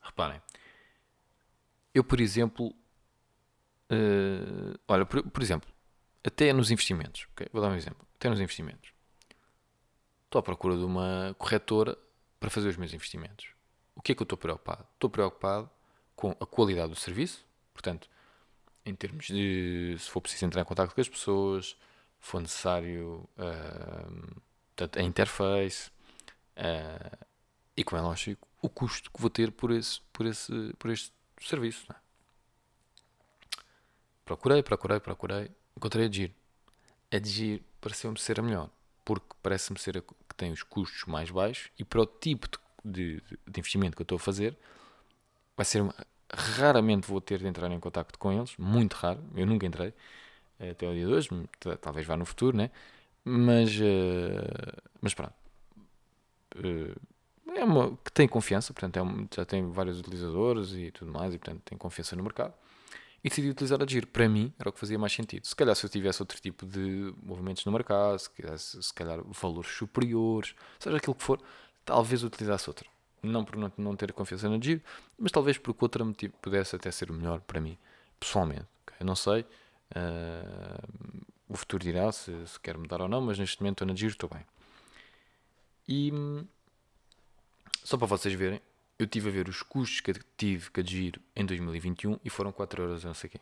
Reparem, 0.00 0.40
eu, 1.94 2.02
por 2.02 2.18
exemplo, 2.18 2.74
uh, 3.90 4.78
olha, 4.88 5.04
por, 5.04 5.22
por, 5.30 5.42
exemplo, 5.42 5.70
até 6.24 6.50
nos 6.50 6.70
investimentos, 6.70 7.26
okay? 7.32 7.46
vou 7.52 7.60
dar 7.60 7.68
um 7.68 7.74
exemplo, 7.74 8.08
até 8.16 8.30
nos 8.30 8.40
investimentos, 8.40 8.90
estou 10.24 10.38
à 10.38 10.42
procura 10.42 10.78
de 10.78 10.84
uma 10.84 11.36
corretora 11.38 11.98
para 12.40 12.48
fazer 12.48 12.68
os 12.68 12.78
meus 12.78 12.94
investimentos. 12.94 13.50
O 13.94 14.00
que 14.00 14.12
é 14.12 14.14
que 14.14 14.22
eu 14.22 14.24
estou 14.24 14.38
preocupado? 14.38 14.86
Estou 14.94 15.10
preocupado 15.10 15.70
com 16.16 16.30
a 16.40 16.46
qualidade 16.46 16.88
do 16.88 16.96
serviço, 16.96 17.44
portanto, 17.74 18.08
em 18.82 18.94
termos 18.94 19.26
de 19.26 19.94
se 19.98 20.08
for 20.08 20.22
preciso 20.22 20.46
entrar 20.46 20.62
em 20.62 20.64
contato 20.64 20.94
com 20.94 21.00
as 21.02 21.08
pessoas, 21.08 21.76
se 22.18 22.30
for 22.30 22.40
necessário 22.40 23.28
uh, 23.36 24.42
a 24.96 25.02
interface 25.02 25.90
uh, 26.58 27.26
e, 27.76 27.84
como 27.84 28.00
é 28.00 28.04
lógico, 28.04 28.46
o 28.60 28.68
custo 28.68 29.10
que 29.10 29.20
vou 29.20 29.30
ter 29.30 29.52
por, 29.52 29.70
esse, 29.70 30.00
por, 30.12 30.26
esse, 30.26 30.74
por 30.78 30.90
este 30.90 31.12
serviço. 31.40 31.90
É? 31.92 31.96
Procurei, 34.24 34.62
procurei, 34.62 35.00
procurei, 35.00 35.50
encontrei 35.76 36.06
a 36.06 36.10
Giro. 36.10 36.34
A 37.10 37.18
Giro 37.24 37.64
pareceu-me 37.80 38.18
ser 38.18 38.40
a 38.40 38.42
melhor, 38.42 38.68
porque 39.04 39.28
parece-me 39.42 39.78
ser 39.78 39.98
a 39.98 40.00
que 40.00 40.34
tem 40.36 40.52
os 40.52 40.62
custos 40.62 41.04
mais 41.06 41.30
baixos 41.30 41.70
e 41.78 41.84
para 41.84 42.02
o 42.02 42.06
tipo 42.06 42.48
de, 42.84 43.20
de, 43.20 43.22
de 43.46 43.60
investimento 43.60 43.96
que 43.96 44.02
eu 44.02 44.04
estou 44.04 44.16
a 44.16 44.20
fazer, 44.20 44.56
vai 45.56 45.64
ser 45.64 45.82
raramente 46.30 47.08
vou 47.08 47.20
ter 47.20 47.38
de 47.38 47.46
entrar 47.46 47.70
em 47.70 47.80
contato 47.80 48.18
com 48.18 48.32
eles, 48.32 48.56
muito 48.58 48.94
raro, 48.94 49.22
eu 49.34 49.46
nunca 49.46 49.66
entrei 49.66 49.94
até 50.58 50.88
o 50.88 50.92
dia 50.92 51.06
de 51.06 51.12
hoje, 51.12 51.28
talvez 51.80 52.06
vá 52.06 52.16
no 52.16 52.24
futuro, 52.26 52.56
né? 52.56 52.70
Mas, 53.24 53.70
uh, 53.78 54.82
mas 55.00 55.14
pronto. 55.14 55.34
Uh, 56.58 57.00
é 57.54 57.64
uma 57.64 57.96
que 58.04 58.12
tem 58.12 58.28
confiança, 58.28 58.72
portanto 58.72 58.98
é 58.98 59.36
já 59.36 59.44
tem 59.44 59.70
vários 59.70 59.98
utilizadores 60.00 60.72
e 60.72 60.90
tudo 60.90 61.10
mais, 61.10 61.34
e 61.34 61.38
portanto 61.38 61.62
tem 61.64 61.76
confiança 61.78 62.14
no 62.14 62.22
mercado. 62.22 62.54
E 63.22 63.28
decidi 63.28 63.50
utilizar 63.50 63.82
a 63.82 63.86
Giro. 63.86 64.06
Para 64.06 64.28
mim 64.28 64.52
era 64.58 64.68
o 64.68 64.72
que 64.72 64.78
fazia 64.78 64.98
mais 64.98 65.12
sentido. 65.12 65.44
Se 65.44 65.56
calhar 65.56 65.74
se 65.74 65.84
eu 65.84 65.90
tivesse 65.90 66.22
outro 66.22 66.40
tipo 66.40 66.64
de 66.64 67.12
movimentos 67.22 67.64
no 67.64 67.72
mercado, 67.72 68.18
se, 68.18 68.30
quisesse, 68.30 68.80
se 68.80 68.94
calhar 68.94 69.20
valores 69.24 69.70
superiores, 69.70 70.54
seja 70.78 70.96
aquilo 70.96 71.16
que 71.16 71.24
for, 71.24 71.40
talvez 71.84 72.22
utilizasse 72.22 72.70
outra 72.70 72.88
não 73.22 73.44
por 73.44 73.56
não, 73.56 73.72
não 73.76 73.96
ter 73.96 74.12
confiança 74.12 74.48
no 74.48 74.62
Giro, 74.62 74.80
mas 75.18 75.32
talvez 75.32 75.58
porque 75.58 75.84
outro 75.84 76.04
motivo 76.04 76.34
pudesse 76.40 76.76
até 76.76 76.90
ser 76.90 77.10
melhor 77.12 77.40
para 77.40 77.60
mim, 77.60 77.76
pessoalmente. 78.18 78.66
Okay? 78.86 79.04
Não 79.06 79.16
sei, 79.16 79.42
uh, 79.42 81.18
o 81.48 81.56
futuro 81.56 81.82
dirá 81.82 82.10
se, 82.12 82.32
se 82.46 82.60
quer 82.60 82.76
mudar 82.76 83.00
ou 83.00 83.08
não, 83.08 83.20
mas 83.20 83.38
neste 83.38 83.60
momento 83.60 83.76
estou 83.76 83.88
na 83.88 83.94
Giro, 83.94 84.12
estou 84.12 84.30
bem. 84.30 84.44
E 85.88 86.12
só 87.82 87.96
para 87.96 88.06
vocês 88.06 88.34
verem, 88.34 88.60
eu 88.98 89.06
tive 89.06 89.30
a 89.30 89.32
ver 89.32 89.48
os 89.48 89.62
custos 89.62 90.00
que 90.00 90.12
tive 90.36 90.70
com 90.70 90.80
a 90.80 90.84
Giro 90.84 91.20
em 91.34 91.46
2021 91.46 92.18
e 92.22 92.28
foram 92.28 92.52
4 92.52 92.82
euros 92.82 93.04
não 93.04 93.14
sei 93.14 93.30
quê. 93.30 93.40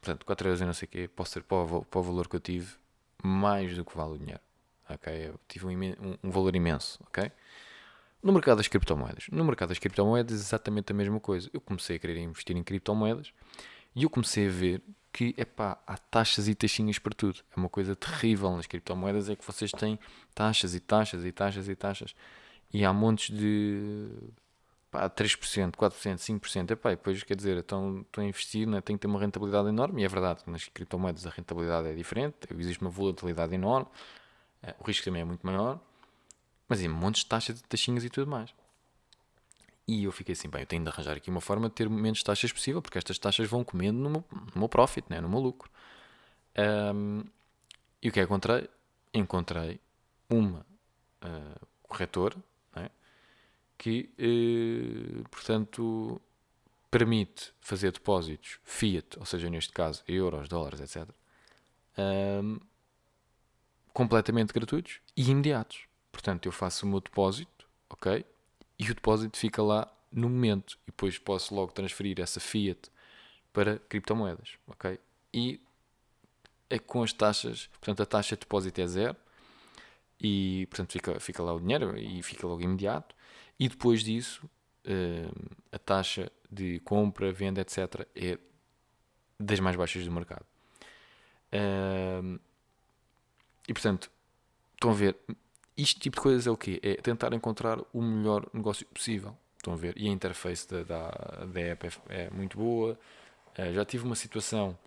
Portanto, 0.00 0.26
4 0.26 0.48
euros 0.48 0.60
não 0.60 0.74
sei 0.74 0.86
quê, 0.86 1.08
posso 1.08 1.32
ser 1.32 1.42
para 1.42 1.56
o, 1.56 1.84
para 1.84 1.98
o 1.98 2.02
valor 2.02 2.28
que 2.28 2.36
eu 2.36 2.40
tive, 2.40 2.74
mais 3.22 3.74
do 3.74 3.84
que 3.84 3.96
vale 3.96 4.12
o 4.12 4.18
dinheiro. 4.18 4.40
Ok? 4.88 5.12
Eu 5.12 5.40
tive 5.48 5.66
um, 5.66 5.70
um, 5.70 6.18
um 6.24 6.30
valor 6.30 6.54
imenso, 6.54 7.00
ok? 7.06 7.32
No 8.22 8.32
mercado 8.32 8.58
das 8.58 8.68
criptomoedas. 8.68 9.28
No 9.30 9.44
mercado 9.44 9.70
das 9.70 9.78
criptomoedas 9.78 10.40
exatamente 10.40 10.92
a 10.92 10.94
mesma 10.94 11.18
coisa. 11.18 11.48
Eu 11.52 11.60
comecei 11.60 11.96
a 11.96 11.98
querer 11.98 12.18
investir 12.18 12.56
em 12.56 12.62
criptomoedas 12.62 13.32
e 13.94 14.02
eu 14.02 14.10
comecei 14.10 14.48
a 14.48 14.50
ver 14.50 14.82
que, 15.16 15.34
epá, 15.38 15.78
há 15.86 15.96
taxas 15.96 16.46
e 16.46 16.54
taxinhas 16.54 16.98
para 16.98 17.14
tudo. 17.14 17.40
É 17.50 17.58
uma 17.58 17.70
coisa 17.70 17.96
terrível 17.96 18.54
nas 18.54 18.66
criptomoedas, 18.66 19.30
é 19.30 19.34
que 19.34 19.46
vocês 19.46 19.72
têm 19.72 19.98
taxas 20.34 20.74
e 20.74 20.80
taxas 20.80 21.24
e 21.24 21.32
taxas 21.32 21.68
e 21.70 21.74
taxas. 21.74 22.14
E 22.70 22.84
há 22.84 22.92
montes 22.92 23.34
de 23.34 24.10
pá, 24.90 25.08
3%, 25.08 25.74
4%, 25.74 26.18
5%. 26.18 26.70
Epá, 26.72 26.92
e 26.92 26.96
depois, 26.96 27.22
quer 27.22 27.34
dizer, 27.34 27.56
estão, 27.56 28.02
estão 28.02 28.22
a 28.22 28.26
investir, 28.26 28.68
né? 28.68 28.82
tem 28.82 28.94
que 28.94 29.00
ter 29.00 29.06
uma 29.06 29.18
rentabilidade 29.18 29.70
enorme. 29.70 30.02
E 30.02 30.04
é 30.04 30.08
verdade, 30.08 30.42
nas 30.46 30.68
criptomoedas 30.68 31.26
a 31.26 31.30
rentabilidade 31.30 31.88
é 31.88 31.94
diferente, 31.94 32.34
existe 32.58 32.82
uma 32.82 32.90
volatilidade 32.90 33.54
enorme, 33.54 33.88
eh, 34.62 34.74
o 34.78 34.84
risco 34.84 35.02
também 35.06 35.22
é 35.22 35.24
muito 35.24 35.46
maior. 35.46 35.80
Mas 36.68 36.82
em 36.82 36.88
montes 36.88 37.22
de 37.22 37.28
taxas, 37.30 37.56
de 37.56 37.62
taxinhas 37.62 38.04
e 38.04 38.10
tudo 38.10 38.30
mais. 38.30 38.54
E 39.88 40.04
eu 40.04 40.12
fiquei 40.12 40.32
assim, 40.32 40.48
bem, 40.48 40.62
eu 40.62 40.66
tenho 40.66 40.82
de 40.82 40.88
arranjar 40.88 41.16
aqui 41.16 41.30
uma 41.30 41.40
forma 41.40 41.68
de 41.68 41.74
ter 41.74 41.88
menos 41.88 42.22
taxas 42.22 42.52
possível, 42.52 42.82
porque 42.82 42.98
estas 42.98 43.18
taxas 43.18 43.48
vão 43.48 43.62
comendo 43.62 43.98
no 43.98 44.10
meu, 44.10 44.24
no 44.54 44.60
meu 44.60 44.68
profit, 44.68 45.06
né? 45.08 45.20
no 45.20 45.28
meu 45.28 45.38
lucro. 45.38 45.70
Um, 46.94 47.22
e 48.02 48.08
o 48.08 48.12
que 48.12 48.18
é 48.18 48.22
que 48.22 48.26
encontrei? 48.26 48.68
Encontrei 49.14 49.80
uma 50.28 50.66
uh, 51.22 51.66
corretora 51.84 52.36
né? 52.74 52.90
que, 53.78 54.10
uh, 54.18 55.28
portanto, 55.28 56.20
permite 56.90 57.52
fazer 57.60 57.92
depósitos 57.92 58.58
fiat, 58.64 59.18
ou 59.18 59.24
seja, 59.24 59.48
neste 59.48 59.72
caso, 59.72 60.02
euros, 60.08 60.48
dólares, 60.48 60.80
etc., 60.80 61.08
um, 62.42 62.58
completamente 63.92 64.52
gratuitos 64.52 65.00
e 65.16 65.30
imediatos. 65.30 65.86
Portanto, 66.10 66.46
eu 66.46 66.52
faço 66.52 66.84
o 66.84 66.88
meu 66.88 67.00
depósito, 67.00 67.68
ok? 67.88 68.24
E 68.78 68.90
o 68.90 68.94
depósito 68.94 69.38
fica 69.38 69.62
lá 69.62 69.90
no 70.12 70.28
momento. 70.28 70.78
E 70.84 70.86
depois 70.86 71.18
posso 71.18 71.54
logo 71.54 71.72
transferir 71.72 72.20
essa 72.20 72.40
fiat 72.40 72.90
para 73.52 73.78
criptomoedas, 73.88 74.58
ok? 74.66 74.98
E 75.32 75.60
é 76.68 76.78
com 76.78 77.02
as 77.02 77.12
taxas, 77.12 77.68
portanto, 77.80 78.02
a 78.02 78.06
taxa 78.06 78.36
de 78.36 78.40
depósito 78.40 78.80
é 78.80 78.86
zero. 78.86 79.16
E, 80.20 80.66
portanto, 80.70 80.92
fica, 80.92 81.20
fica 81.20 81.42
lá 81.42 81.52
o 81.54 81.60
dinheiro 81.60 81.96
e 81.98 82.22
fica 82.22 82.46
logo 82.46 82.62
imediato. 82.62 83.14
E 83.58 83.68
depois 83.68 84.02
disso, 84.02 84.48
uh, 84.84 85.56
a 85.70 85.78
taxa 85.78 86.30
de 86.50 86.80
compra, 86.80 87.32
venda, 87.32 87.60
etc., 87.60 88.06
é 88.14 88.38
das 89.38 89.60
mais 89.60 89.76
baixas 89.76 90.04
do 90.04 90.12
mercado. 90.12 90.44
Uh, 91.52 92.40
e, 93.68 93.72
portanto, 93.72 94.10
estão 94.74 94.90
a 94.90 94.94
ver, 94.94 95.16
isto 95.76 96.00
tipo 96.00 96.16
de 96.16 96.22
coisas 96.22 96.46
é 96.46 96.50
o 96.50 96.56
quê? 96.56 96.80
É 96.82 96.94
tentar 96.94 97.32
encontrar 97.32 97.78
o 97.92 98.02
melhor 98.02 98.46
negócio 98.52 98.86
possível. 98.86 99.36
Estão 99.56 99.72
a 99.72 99.76
ver? 99.76 99.94
E 99.96 100.08
a 100.08 100.10
interface 100.10 100.68
da, 100.68 100.82
da, 100.82 101.08
da 101.46 101.60
app 101.60 101.86
é, 101.86 102.24
é 102.24 102.30
muito 102.30 102.56
boa. 102.56 102.98
Uh, 103.58 103.72
já 103.72 103.84
tive 103.84 104.04
uma 104.04 104.16
situação 104.16 104.78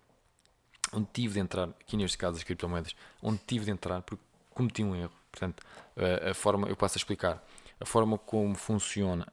onde 0.93 1.07
tive 1.13 1.35
de 1.35 1.39
entrar, 1.39 1.69
aqui 1.69 1.97
neste 1.97 2.17
caso 2.17 2.37
as 2.37 2.43
criptomoedas, 2.43 2.95
onde 3.21 3.39
tive 3.45 3.65
de 3.65 3.71
entrar 3.71 4.01
porque 4.01 4.23
cometi 4.51 4.83
um 4.83 4.95
erro. 4.95 5.13
Portanto, 5.31 5.61
uh, 5.97 6.29
a 6.31 6.33
forma, 6.33 6.67
eu 6.67 6.75
passo 6.75 6.97
a 6.97 6.99
explicar, 6.99 7.43
a 7.79 7.85
forma 7.85 8.17
como 8.17 8.55
funciona 8.55 9.27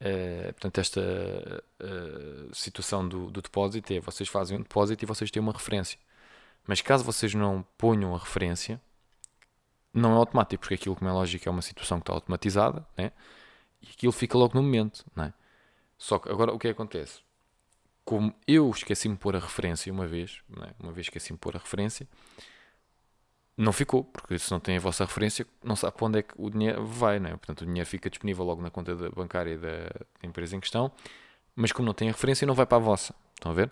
Uh, 0.00 0.52
portanto, 0.52 0.78
esta 0.78 1.00
uh, 1.00 2.54
situação 2.54 3.08
do, 3.08 3.30
do, 3.32 3.42
depósito 3.42 3.92
é 3.92 3.98
vocês 4.00 4.28
fazem 4.28 4.56
um 4.56 4.62
depósito 4.62 5.04
e 5.04 5.06
vocês 5.06 5.30
têm 5.30 5.42
uma 5.42 5.52
referência. 5.52 5.98
Mas 6.66 6.80
caso 6.80 7.02
vocês 7.02 7.34
não 7.34 7.64
ponham 7.76 8.14
a 8.14 8.18
referência, 8.18 8.80
não 9.92 10.12
é 10.12 10.16
automático, 10.16 10.60
porque 10.60 10.74
aquilo, 10.74 10.96
como 10.96 11.10
é 11.10 11.12
lógico, 11.12 11.48
é 11.48 11.50
uma 11.50 11.62
situação 11.62 11.98
que 11.98 12.02
está 12.02 12.12
automatizada, 12.12 12.86
né? 12.96 13.12
e 13.82 13.88
aquilo 13.90 14.12
fica 14.12 14.36
logo 14.36 14.54
no 14.54 14.62
momento. 14.62 15.04
Né? 15.14 15.32
Só 15.96 16.18
que 16.18 16.28
agora 16.28 16.52
o 16.52 16.58
que, 16.58 16.68
é 16.68 16.74
que 16.74 16.80
acontece? 16.80 17.20
Como 18.04 18.34
eu 18.46 18.70
esqueci-me 18.70 19.14
de 19.14 19.20
pôr 19.20 19.36
a 19.36 19.38
referência 19.38 19.92
uma 19.92 20.06
vez, 20.06 20.40
né? 20.48 20.72
uma 20.78 20.92
vez 20.92 21.06
esqueci-me 21.06 21.36
de 21.36 21.40
pôr 21.40 21.56
a 21.56 21.58
referência, 21.58 22.08
não 23.56 23.72
ficou, 23.72 24.04
porque 24.04 24.38
se 24.38 24.50
não 24.52 24.60
tem 24.60 24.76
a 24.76 24.80
vossa 24.80 25.04
referência, 25.04 25.44
não 25.64 25.74
sabe 25.74 25.96
para 25.96 26.06
onde 26.06 26.18
é 26.20 26.22
que 26.22 26.32
o 26.36 26.48
dinheiro 26.48 26.86
vai, 26.86 27.18
né? 27.18 27.30
portanto 27.30 27.62
o 27.62 27.66
dinheiro 27.66 27.88
fica 27.88 28.08
disponível 28.08 28.44
logo 28.44 28.62
na 28.62 28.70
conta 28.70 28.94
bancária 29.10 29.58
da 29.58 29.90
empresa 30.22 30.56
em 30.56 30.60
questão, 30.60 30.92
mas 31.56 31.72
como 31.72 31.86
não 31.86 31.94
tem 31.94 32.08
a 32.08 32.12
referência, 32.12 32.46
não 32.46 32.54
vai 32.54 32.66
para 32.66 32.76
a 32.76 32.80
vossa. 32.80 33.14
Estão 33.34 33.50
a 33.50 33.54
ver? 33.54 33.70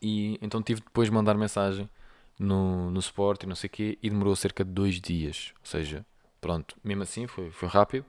E 0.00 0.38
então 0.40 0.62
tive 0.62 0.80
depois 0.80 1.08
de 1.08 1.14
mandar 1.14 1.34
mensagem 1.34 1.90
no, 2.38 2.90
no 2.90 3.02
suporte 3.02 3.44
e 3.44 3.48
não 3.48 3.56
sei 3.56 3.68
o 3.68 3.70
quê, 3.70 3.98
e 4.02 4.08
demorou 4.08 4.36
cerca 4.36 4.64
de 4.64 4.70
dois 4.70 5.00
dias. 5.00 5.52
Ou 5.60 5.66
seja, 5.66 6.06
pronto, 6.40 6.76
mesmo 6.84 7.02
assim 7.02 7.26
foi, 7.26 7.50
foi 7.50 7.68
rápido. 7.68 8.04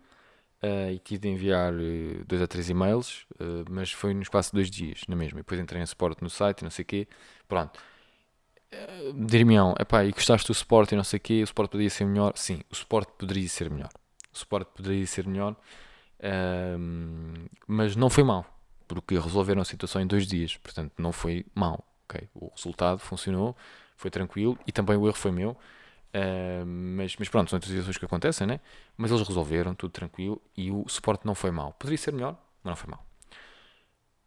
Uh, 0.62 0.92
e 0.92 1.00
tive 1.00 1.22
de 1.22 1.30
enviar 1.30 1.74
uh, 1.74 2.26
dois 2.28 2.42
a 2.42 2.48
três 2.48 2.70
e-mails, 2.70 3.26
uh, 3.36 3.64
mas 3.70 3.94
foi 3.94 4.14
no 4.14 4.22
espaço 4.22 4.50
de 4.52 4.56
dois 4.56 4.70
dias, 4.70 5.04
na 5.08 5.16
mesma. 5.16 5.40
E 5.40 5.42
depois 5.42 5.58
entrei 5.58 5.82
em 5.82 5.86
suporte 5.86 6.22
no 6.22 6.30
site 6.30 6.60
e 6.60 6.64
não 6.66 6.70
sei 6.70 6.84
o 6.84 6.86
quê. 6.86 7.08
Pronto. 7.48 7.80
Uh, 8.74 9.26
Dir-me-ão, 9.26 9.74
e 10.06 10.12
gostaste 10.12 10.48
do 10.48 10.54
suporte 10.54 10.94
e 10.94 10.98
não 10.98 11.04
sei 11.04 11.16
o 11.16 11.22
quê, 11.22 11.42
o 11.42 11.48
suporte 11.48 11.72
poderia 11.72 11.90
ser 11.90 12.04
melhor? 12.04 12.34
Sim, 12.36 12.62
o 12.70 12.76
suporte 12.76 13.10
poderia 13.18 13.48
ser 13.48 13.70
melhor. 13.70 13.90
O 14.34 14.38
suporte 14.38 14.70
poderia 14.76 15.08
ser 15.08 15.26
melhor, 15.26 15.56
mas 17.66 17.96
não 17.96 18.10
foi 18.10 18.24
mal, 18.24 18.46
porque 18.88 19.18
resolveram 19.18 19.62
a 19.62 19.66
situação 19.66 20.02
em 20.02 20.06
dois 20.06 20.28
dias, 20.28 20.56
portanto 20.58 20.94
não 21.00 21.12
foi 21.12 21.46
mal. 21.56 21.84
Okay? 22.08 22.28
O 22.36 22.52
resultado 22.56 23.00
funcionou, 23.00 23.56
foi 24.00 24.10
tranquilo 24.10 24.58
e 24.66 24.72
também 24.72 24.96
o 24.96 25.06
erro 25.06 25.18
foi 25.18 25.32
meu. 25.32 25.52
Uh, 25.52 26.66
mas, 26.66 27.16
mas 27.18 27.28
pronto, 27.28 27.50
são 27.52 27.62
situações 27.62 27.98
que 27.98 28.06
acontecem, 28.06 28.48
né? 28.48 28.62
Mas 28.98 29.12
eles 29.12 29.28
resolveram, 29.28 29.76
tudo 29.76 29.92
tranquilo 29.92 30.42
e 30.56 30.72
o 30.72 30.88
suporte 30.88 31.26
não 31.26 31.36
foi 31.36 31.52
mal. 31.52 31.74
Poderia 31.74 31.98
ser 31.98 32.14
melhor, 32.14 32.38
mas 32.64 32.72
não 32.72 32.76
foi 32.78 32.90
mal. 32.90 33.06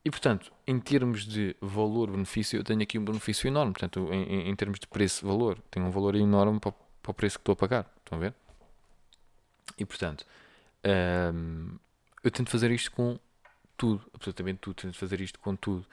E 0.04 0.10
portanto, 0.10 0.52
em 0.66 0.78
termos 0.78 1.24
de 1.24 1.56
valor-benefício, 1.60 2.58
eu 2.58 2.64
tenho 2.64 2.82
aqui 2.82 2.98
um 2.98 3.04
benefício 3.04 3.48
enorme. 3.48 3.72
Portanto, 3.72 4.12
em, 4.12 4.50
em 4.50 4.54
termos 4.54 4.78
de 4.78 4.86
preço-valor, 4.86 5.58
tenho 5.70 5.86
um 5.86 5.90
valor 5.90 6.14
enorme 6.16 6.60
para, 6.60 6.72
para, 6.72 7.10
o 7.10 7.14
preço 7.14 7.38
que 7.38 7.42
estou 7.42 7.54
a 7.54 7.56
pagar. 7.56 7.90
Estão 7.98 8.18
a 8.18 8.20
ver? 8.20 8.34
E 9.78 9.86
portanto, 9.86 10.26
um, 11.34 11.78
eu 12.22 12.30
tento 12.30 12.50
fazer 12.50 12.70
isto 12.70 12.92
com 12.92 13.18
tudo, 13.74 14.04
absolutamente 14.12 14.58
tudo. 14.58 14.74
Tento 14.74 14.98
fazer 14.98 15.20
isto 15.22 15.38
com 15.38 15.56
tudo. 15.56 15.86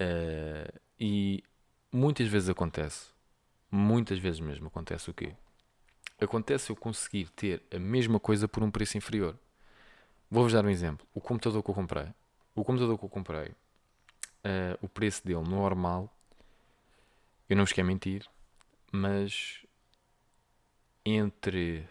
Uh, 0.00 0.78
e 1.00 1.42
muitas 1.92 2.28
vezes 2.28 2.48
acontece, 2.48 3.08
muitas 3.70 4.18
vezes 4.18 4.40
mesmo 4.40 4.68
acontece 4.68 5.10
o 5.10 5.14
quê? 5.14 5.34
Acontece 6.20 6.70
eu 6.70 6.76
conseguir 6.76 7.28
ter 7.30 7.62
a 7.74 7.78
mesma 7.78 8.18
coisa 8.18 8.48
por 8.48 8.62
um 8.62 8.70
preço 8.70 8.98
inferior. 8.98 9.38
Vou-vos 10.30 10.52
dar 10.52 10.64
um 10.64 10.70
exemplo. 10.70 11.06
O 11.14 11.20
computador 11.20 11.62
que 11.62 11.70
eu 11.70 11.74
comprei, 11.74 12.08
o 12.54 12.64
computador 12.64 12.98
que 12.98 13.04
eu 13.04 13.08
comprei, 13.08 13.48
uh, 13.48 14.78
o 14.82 14.88
preço 14.88 15.24
dele 15.24 15.40
normal, 15.40 16.12
eu 17.48 17.56
não 17.56 17.64
vos 17.64 17.72
quero 17.72 17.86
mentir, 17.86 18.26
mas 18.92 19.64
entre 21.04 21.88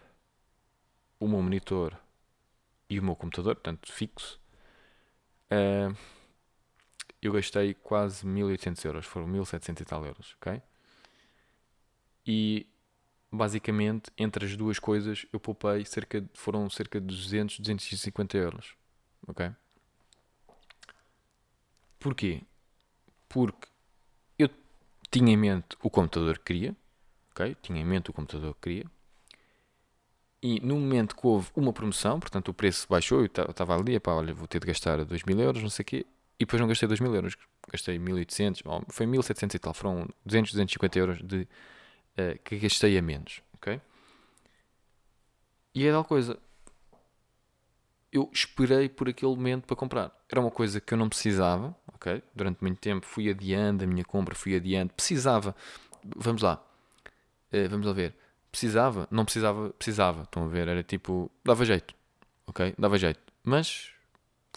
o 1.18 1.26
meu 1.26 1.42
monitor 1.42 1.98
e 2.88 3.00
o 3.00 3.02
meu 3.02 3.16
computador, 3.16 3.56
portanto 3.56 3.92
fixo, 3.92 4.40
uh, 5.50 5.96
eu 7.20 7.32
gastei 7.32 7.74
quase 7.74 8.26
1800 8.26 8.84
euros, 8.84 9.06
foram 9.06 9.26
1700 9.26 9.82
e 9.82 9.84
tal 9.84 10.04
euros, 10.04 10.36
ok? 10.40 10.62
E 12.26 12.66
basicamente 13.30 14.10
entre 14.16 14.44
as 14.46 14.56
duas 14.56 14.78
coisas 14.78 15.26
eu 15.32 15.40
poupei 15.40 15.84
cerca 15.84 16.20
de, 16.20 16.28
foram 16.34 16.68
cerca 16.70 17.00
de 17.00 17.06
200, 17.06 17.60
250 17.60 18.38
euros, 18.38 18.74
ok? 19.26 19.50
Porquê? 21.98 22.42
Porque 23.28 23.68
eu 24.38 24.48
tinha 25.10 25.32
em 25.32 25.36
mente 25.36 25.76
o 25.82 25.90
computador 25.90 26.38
que 26.38 26.44
queria, 26.44 26.76
ok? 27.32 27.56
Tinha 27.60 27.80
em 27.80 27.84
mente 27.84 28.10
o 28.10 28.12
computador 28.12 28.54
que 28.54 28.60
queria. 28.60 28.86
E 30.40 30.60
no 30.60 30.76
momento 30.76 31.16
que 31.16 31.26
houve 31.26 31.50
uma 31.56 31.72
promoção, 31.72 32.20
portanto 32.20 32.48
o 32.48 32.54
preço 32.54 32.86
baixou, 32.88 33.20
eu 33.20 33.26
estava 33.26 33.76
ali, 33.76 33.98
pá, 33.98 34.12
olha, 34.12 34.32
vou 34.32 34.46
ter 34.46 34.60
de 34.60 34.68
gastar 34.68 35.04
2 35.04 35.24
mil 35.24 35.40
euros, 35.40 35.60
não 35.60 35.70
sei 35.70 35.82
o 35.82 35.86
quê, 35.86 36.06
e 36.38 36.44
depois 36.44 36.60
não 36.60 36.68
gastei 36.68 36.86
2 36.86 37.00
mil 37.00 37.14
euros, 37.14 37.36
gastei 37.70 37.98
1800, 37.98 38.62
foi 38.90 39.06
1700 39.06 39.54
e 39.54 39.58
tal, 39.58 39.74
foram 39.74 40.08
200, 40.24 40.52
250 40.52 40.98
euros 40.98 41.18
de, 41.22 41.42
uh, 41.42 42.38
que 42.44 42.56
gastei 42.58 42.96
a 42.96 43.02
menos, 43.02 43.42
ok? 43.54 43.80
E 45.74 45.86
é 45.86 45.90
tal 45.90 46.04
coisa, 46.04 46.38
eu 48.12 48.30
esperei 48.32 48.88
por 48.88 49.08
aquele 49.08 49.34
momento 49.34 49.66
para 49.66 49.76
comprar. 49.76 50.12
Era 50.30 50.40
uma 50.40 50.50
coisa 50.50 50.80
que 50.80 50.94
eu 50.94 50.98
não 50.98 51.08
precisava, 51.08 51.76
ok? 51.92 52.22
Durante 52.34 52.62
muito 52.62 52.78
tempo 52.78 53.04
fui 53.04 53.28
adiando 53.28 53.82
a 53.82 53.86
minha 53.86 54.04
compra, 54.04 54.34
fui 54.34 54.54
adiando, 54.54 54.92
precisava, 54.94 55.56
vamos 56.16 56.42
lá, 56.42 56.64
uh, 57.52 57.68
vamos 57.68 57.84
lá 57.84 57.92
ver, 57.92 58.14
precisava, 58.52 59.08
não 59.10 59.24
precisava, 59.24 59.70
precisava, 59.70 60.22
estão 60.22 60.44
a 60.44 60.48
ver, 60.48 60.68
era 60.68 60.84
tipo, 60.84 61.28
dava 61.44 61.64
jeito, 61.64 61.94
ok? 62.46 62.74
Dava 62.78 62.96
jeito, 62.96 63.20
mas 63.42 63.97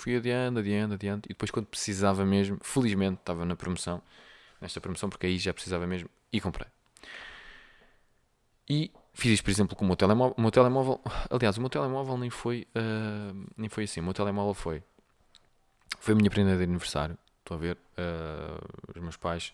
fui 0.02 0.16
adiando, 0.16 0.60
adiando, 0.60 0.96
adiando. 0.96 1.22
E 1.26 1.30
depois, 1.30 1.52
quando 1.52 1.68
precisava 1.68 2.26
mesmo, 2.26 2.58
felizmente 2.62 3.20
estava 3.20 3.46
na 3.46 3.56
promoção, 3.56 4.02
nesta 4.60 4.82
promoção, 4.82 5.10
porque 5.10 5.28
aí 5.28 5.38
já 5.38 5.54
precisava 5.54 5.86
mesmo, 5.86 6.10
e 6.34 6.42
comprei. 6.42 6.68
E 8.68 8.92
fiz 9.14 9.34
isto, 9.34 9.44
por 9.44 9.52
exemplo, 9.52 9.76
com 9.76 9.86
o 9.86 9.88
meu 9.88 9.96
telemóvel. 9.96 10.36
O 10.38 10.42
meu 10.42 10.52
telemóvel, 10.52 11.02
aliás, 11.30 11.58
o 11.58 11.62
meu 11.62 11.70
telemóvel 11.70 12.18
nem 12.18 12.30
foi, 12.30 12.68
uh, 12.76 13.50
nem 13.56 13.70
foi 13.70 13.84
assim. 13.84 14.00
O 14.00 14.04
meu 14.04 14.14
telemóvel 14.14 14.54
foi, 14.54 14.84
foi 16.00 16.14
a 16.14 16.18
minha 16.18 16.30
prenda 16.30 16.58
de 16.58 16.64
aniversário. 16.64 17.18
Estou 17.40 17.58
a 17.58 17.60
ver, 17.60 17.78
uh, 17.98 18.96
os 18.96 19.02
meus 19.02 19.18
pais 19.18 19.54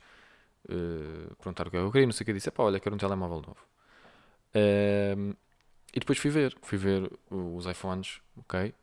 uh, 0.65 1.35
perguntaram 1.35 1.67
o 1.67 1.71
que 1.71 1.77
é 1.77 1.79
eu 1.81 1.91
queria, 1.91 2.05
não 2.05 2.13
sei 2.13 2.23
o 2.23 2.25
que, 2.25 2.33
disse, 2.33 2.51
pá, 2.51 2.63
olha, 2.63 2.79
quero 2.79 2.95
um 2.95 2.97
telemóvel 2.97 3.37
novo. 3.37 3.67
Uh, 4.55 5.35
e 5.93 5.99
depois 5.99 6.19
fui 6.19 6.29
ver, 6.29 6.55
fui 6.61 6.77
ver 6.77 7.11
os 7.29 7.65
iPhones, 7.65 8.21
ok? 8.37 8.73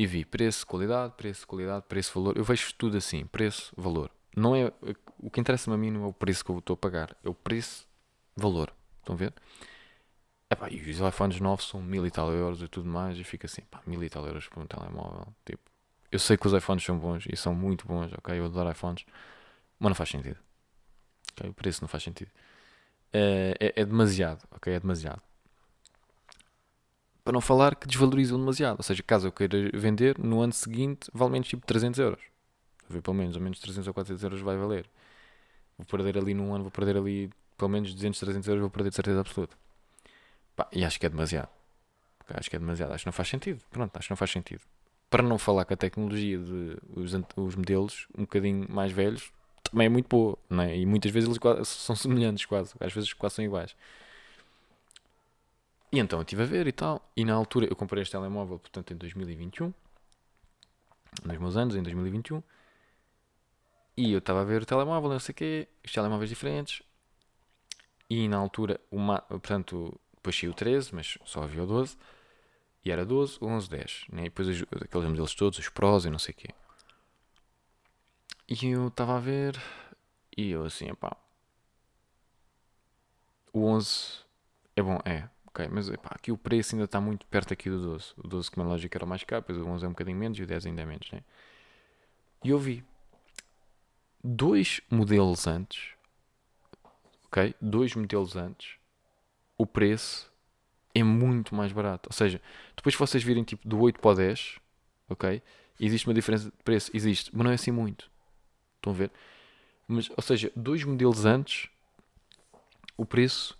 E 0.00 0.06
vi 0.06 0.24
preço, 0.24 0.66
qualidade, 0.66 1.12
preço, 1.14 1.46
qualidade, 1.46 1.84
preço, 1.86 2.10
valor. 2.14 2.34
Eu 2.34 2.42
vejo 2.42 2.72
tudo 2.72 2.96
assim, 2.96 3.26
preço, 3.26 3.70
valor. 3.76 4.10
Não 4.34 4.56
é, 4.56 4.72
o 5.18 5.30
que 5.30 5.38
interessa-me 5.38 5.74
a 5.74 5.78
mim 5.78 5.90
não 5.90 6.04
é 6.04 6.06
o 6.06 6.12
preço 6.14 6.42
que 6.42 6.50
eu 6.50 6.56
estou 6.56 6.72
a 6.72 6.76
pagar, 6.78 7.14
é 7.22 7.28
o 7.28 7.34
preço, 7.34 7.86
valor. 8.34 8.72
Estão 9.00 9.14
a 9.14 9.18
ver? 9.18 9.34
Epá, 10.50 10.70
e 10.70 10.80
os 10.90 11.00
iPhones 11.00 11.38
novos 11.38 11.68
são 11.68 11.82
mil 11.82 12.06
e 12.06 12.10
tal 12.10 12.32
euros 12.32 12.62
e 12.62 12.68
tudo 12.68 12.88
mais, 12.88 13.18
e 13.18 13.24
fica 13.24 13.46
assim, 13.46 13.60
pá, 13.70 13.82
mil 13.86 14.02
e 14.02 14.08
tal 14.08 14.26
euros 14.26 14.48
por 14.48 14.62
um 14.62 14.66
telemóvel. 14.66 15.34
Tipo, 15.44 15.70
eu 16.10 16.18
sei 16.18 16.38
que 16.38 16.46
os 16.46 16.54
iPhones 16.54 16.82
são 16.82 16.98
bons 16.98 17.26
e 17.30 17.36
são 17.36 17.54
muito 17.54 17.86
bons, 17.86 18.10
ok? 18.14 18.38
Eu 18.38 18.46
adoro 18.46 18.70
iPhones, 18.70 19.04
mas 19.78 19.90
não 19.90 19.94
faz 19.94 20.08
sentido. 20.08 20.38
Okay? 21.32 21.50
O 21.50 21.52
preço 21.52 21.82
não 21.82 21.88
faz 21.88 22.02
sentido. 22.02 22.30
É, 23.12 23.54
é, 23.60 23.82
é 23.82 23.84
demasiado, 23.84 24.48
ok? 24.50 24.72
É 24.72 24.80
demasiado. 24.80 25.20
Para 27.24 27.32
não 27.32 27.40
falar 27.40 27.74
que 27.76 27.86
desvalorizam 27.86 28.38
demasiado. 28.38 28.78
Ou 28.78 28.82
seja, 28.82 29.02
caso 29.02 29.28
eu 29.28 29.32
queira 29.32 29.70
vender, 29.74 30.18
no 30.18 30.40
ano 30.40 30.52
seguinte 30.52 31.10
vale 31.12 31.32
menos 31.32 31.48
tipo 31.48 31.66
300 31.66 31.98
euros. 31.98 32.22
Ver, 32.88 33.02
pelo 33.02 33.16
menos, 33.16 33.36
ou 33.36 33.42
menos 33.42 33.60
300 33.60 33.86
ou 33.86 33.94
400 33.94 34.24
euros 34.24 34.40
vai 34.40 34.56
valer. 34.56 34.86
Vou 35.78 35.86
perder 35.86 36.18
ali 36.18 36.34
num 36.34 36.52
ano, 36.54 36.64
vou 36.64 36.70
perder 36.70 36.96
ali 36.96 37.30
pelo 37.56 37.68
menos 37.68 37.94
200, 37.94 38.18
300 38.18 38.48
euros, 38.48 38.60
vou 38.60 38.70
perder 38.70 38.90
de 38.90 38.96
certeza 38.96 39.20
absoluta. 39.20 39.56
Pá, 40.56 40.68
e 40.72 40.84
acho 40.84 40.98
que 40.98 41.06
é 41.06 41.08
demasiado. 41.08 41.48
Acho 42.28 42.48
que 42.48 42.56
é 42.56 42.58
demasiado. 42.58 42.92
Acho 42.92 43.04
que 43.04 43.08
não 43.08 43.12
faz 43.12 43.28
sentido. 43.28 43.60
Pronto, 43.70 43.96
acho 43.96 44.08
que 44.08 44.12
não 44.12 44.16
faz 44.16 44.30
sentido. 44.30 44.62
Para 45.08 45.22
não 45.22 45.38
falar 45.38 45.64
que 45.64 45.74
a 45.74 45.76
tecnologia 45.76 46.38
de 46.38 46.76
os, 46.94 47.12
os 47.36 47.56
modelos 47.56 48.06
um 48.16 48.22
bocadinho 48.22 48.66
mais 48.70 48.92
velhos 48.92 49.32
também 49.70 49.86
é 49.86 49.88
muito 49.88 50.08
boa, 50.08 50.38
é? 50.64 50.76
E 50.76 50.86
muitas 50.86 51.10
vezes 51.10 51.28
eles 51.28 51.68
são 51.68 51.94
semelhantes 51.94 52.44
quase, 52.44 52.74
às 52.80 52.92
vezes 52.92 53.12
quase 53.12 53.36
são 53.36 53.44
iguais. 53.44 53.76
E 55.92 55.98
então 55.98 56.20
eu 56.20 56.22
estive 56.22 56.42
a 56.42 56.46
ver 56.46 56.66
e 56.66 56.72
tal, 56.72 57.10
e 57.16 57.24
na 57.24 57.34
altura 57.34 57.66
eu 57.66 57.74
comprei 57.74 58.02
este 58.02 58.12
telemóvel, 58.12 58.58
portanto 58.58 58.92
em 58.92 58.96
2021, 58.96 59.74
nos 61.24 61.38
meus 61.38 61.56
anos, 61.56 61.74
em 61.74 61.82
2021, 61.82 62.42
e 63.96 64.12
eu 64.12 64.18
estava 64.18 64.40
a 64.40 64.44
ver 64.44 64.62
o 64.62 64.66
telemóvel, 64.66 65.10
não 65.10 65.18
sei 65.18 65.32
o 65.32 65.36
quê, 65.36 65.68
os 65.84 65.92
telemóveis 65.92 66.30
diferentes, 66.30 66.82
e 68.08 68.28
na 68.28 68.36
altura, 68.36 68.80
uma, 68.90 69.20
portanto, 69.20 69.98
depois 70.14 70.38
saiu 70.38 70.52
o 70.52 70.54
13, 70.54 70.94
mas 70.94 71.18
só 71.24 71.42
havia 71.42 71.62
o 71.64 71.66
12, 71.66 71.96
e 72.84 72.90
era 72.90 73.04
12, 73.04 73.38
11, 73.42 73.68
10, 73.68 74.06
né? 74.12 74.22
e 74.22 74.24
depois 74.24 74.62
aqueles 74.62 75.08
modelos 75.08 75.34
todos, 75.34 75.58
os 75.58 75.68
Pros 75.68 76.04
e 76.04 76.10
não 76.10 76.18
sei 76.18 76.32
o 76.32 76.36
quê. 76.36 76.48
E 78.48 78.66
eu 78.66 78.88
estava 78.88 79.16
a 79.16 79.20
ver 79.20 79.60
e 80.36 80.50
eu 80.50 80.64
assim, 80.64 80.92
pá. 80.94 81.16
O 83.52 83.64
11 83.66 84.24
é 84.76 84.82
bom, 84.82 84.98
é. 85.04 85.28
Ok, 85.50 85.68
mas 85.68 85.88
epá, 85.88 86.10
aqui 86.12 86.30
o 86.30 86.38
preço 86.38 86.74
ainda 86.74 86.84
está 86.84 87.00
muito 87.00 87.26
perto 87.26 87.52
aqui 87.52 87.68
do 87.68 87.80
12. 87.80 88.12
O 88.16 88.28
12, 88.28 88.50
como 88.50 88.66
é 88.66 88.70
lógico, 88.70 88.96
era 88.96 89.04
mais 89.04 89.24
caro, 89.24 89.42
depois 89.42 89.58
o 89.58 89.66
11 89.68 89.84
é 89.84 89.88
um 89.88 89.92
bocadinho 89.92 90.16
menos 90.16 90.38
e 90.38 90.42
o 90.42 90.46
10 90.46 90.66
ainda 90.66 90.82
é 90.82 90.86
menos, 90.86 91.10
né? 91.10 91.22
E 92.44 92.50
eu 92.50 92.58
vi 92.58 92.84
dois 94.22 94.80
modelos 94.88 95.46
antes, 95.46 95.94
ok? 97.26 97.54
Dois 97.60 97.94
modelos 97.94 98.36
antes, 98.36 98.76
o 99.58 99.66
preço 99.66 100.30
é 100.94 101.02
muito 101.02 101.54
mais 101.54 101.72
barato. 101.72 102.08
Ou 102.08 102.12
seja, 102.12 102.40
depois 102.76 102.94
vocês 102.94 103.22
virem 103.22 103.42
tipo 103.42 103.68
do 103.68 103.78
8 103.80 104.00
para 104.00 104.10
o 104.10 104.14
10, 104.14 104.58
ok? 105.08 105.42
Existe 105.80 106.06
uma 106.06 106.14
diferença 106.14 106.44
de 106.44 106.62
preço, 106.62 106.90
existe, 106.94 107.30
mas 107.34 107.44
não 107.44 107.50
é 107.50 107.54
assim 107.54 107.72
muito. 107.72 108.08
Estão 108.76 108.92
a 108.92 108.96
ver? 108.96 109.10
Mas, 109.88 110.08
ou 110.10 110.22
seja, 110.22 110.52
dois 110.54 110.84
modelos 110.84 111.24
antes, 111.24 111.68
o 112.96 113.04
preço 113.04 113.58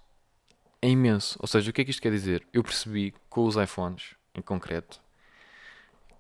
é 0.82 0.88
imenso. 0.88 1.38
Ou 1.40 1.46
seja, 1.46 1.70
o 1.70 1.72
que 1.72 1.82
é 1.82 1.84
que 1.84 1.90
isto 1.90 2.02
quer 2.02 2.12
dizer? 2.12 2.46
Eu 2.52 2.62
percebi 2.62 3.14
com 3.28 3.44
os 3.44 3.56
iPhones, 3.56 4.14
em 4.34 4.40
concreto, 4.40 5.00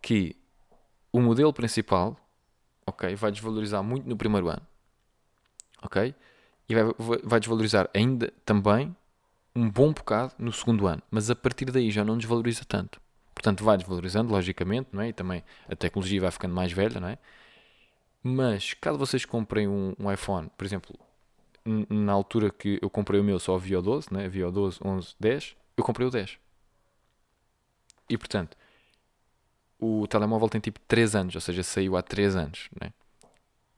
que 0.02 0.36
o 1.12 1.20
modelo 1.20 1.52
principal, 1.52 2.16
ok, 2.86 3.14
vai 3.14 3.30
desvalorizar 3.30 3.82
muito 3.82 4.08
no 4.08 4.16
primeiro 4.16 4.48
ano, 4.48 4.66
ok, 5.82 6.14
e 6.68 6.74
vai, 6.74 6.84
vai 7.24 7.40
desvalorizar 7.40 7.90
ainda 7.94 8.32
também 8.44 8.94
um 9.54 9.68
bom 9.68 9.92
bocado 9.92 10.34
no 10.38 10.52
segundo 10.52 10.86
ano, 10.86 11.02
mas 11.10 11.30
a 11.30 11.34
partir 11.34 11.66
daí 11.66 11.90
já 11.90 12.04
não 12.04 12.16
desvaloriza 12.16 12.64
tanto. 12.64 13.00
Portanto, 13.34 13.64
vai 13.64 13.76
desvalorizando, 13.76 14.32
logicamente, 14.32 14.90
não 14.92 15.02
é? 15.02 15.08
E 15.08 15.12
também 15.12 15.42
a 15.68 15.74
tecnologia 15.74 16.20
vai 16.20 16.30
ficando 16.30 16.54
mais 16.54 16.72
velha, 16.72 17.00
não 17.00 17.08
é? 17.08 17.18
Mas 18.22 18.74
caso 18.74 18.98
vocês 18.98 19.24
comprem 19.24 19.66
um, 19.66 19.94
um 19.98 20.12
iPhone, 20.12 20.50
por 20.56 20.64
exemplo, 20.64 20.94
na 21.64 22.12
altura 22.12 22.50
que 22.50 22.78
eu 22.80 22.90
comprei 22.90 23.20
o 23.20 23.24
meu 23.24 23.38
só 23.38 23.54
havia 23.54 23.78
o 23.78 23.82
12, 23.82 24.08
né? 24.12 24.24
havia 24.24 24.48
o 24.48 24.52
12, 24.52 24.78
11, 24.84 25.14
10, 25.18 25.56
eu 25.76 25.84
comprei 25.84 26.06
o 26.06 26.10
10. 26.10 26.38
E 28.08 28.18
portanto, 28.18 28.56
o 29.78 30.06
telemóvel 30.06 30.48
tem 30.48 30.60
tipo 30.60 30.80
3 30.80 31.14
anos, 31.14 31.34
ou 31.34 31.40
seja, 31.40 31.62
saiu 31.62 31.96
há 31.96 32.02
3 32.02 32.36
anos. 32.36 32.68
Né? 32.80 32.92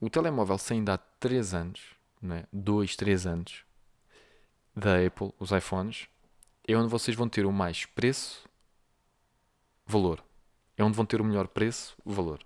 O 0.01 0.09
telemóvel 0.09 0.57
saindo 0.57 0.89
há 0.89 0.97
3 0.97 1.53
anos, 1.53 1.81
né? 2.21 2.45
2, 2.51 2.95
3 2.95 3.27
anos, 3.27 3.65
da 4.75 5.05
Apple, 5.05 5.31
os 5.39 5.51
iPhones, 5.51 6.07
é 6.67 6.75
onde 6.75 6.89
vocês 6.89 7.15
vão 7.15 7.29
ter 7.29 7.45
o 7.45 7.51
mais 7.51 7.85
preço, 7.85 8.47
valor. 9.85 10.23
É 10.77 10.83
onde 10.83 10.97
vão 10.97 11.05
ter 11.05 11.21
o 11.21 11.23
melhor 11.23 11.47
preço, 11.47 11.95
valor. 12.03 12.39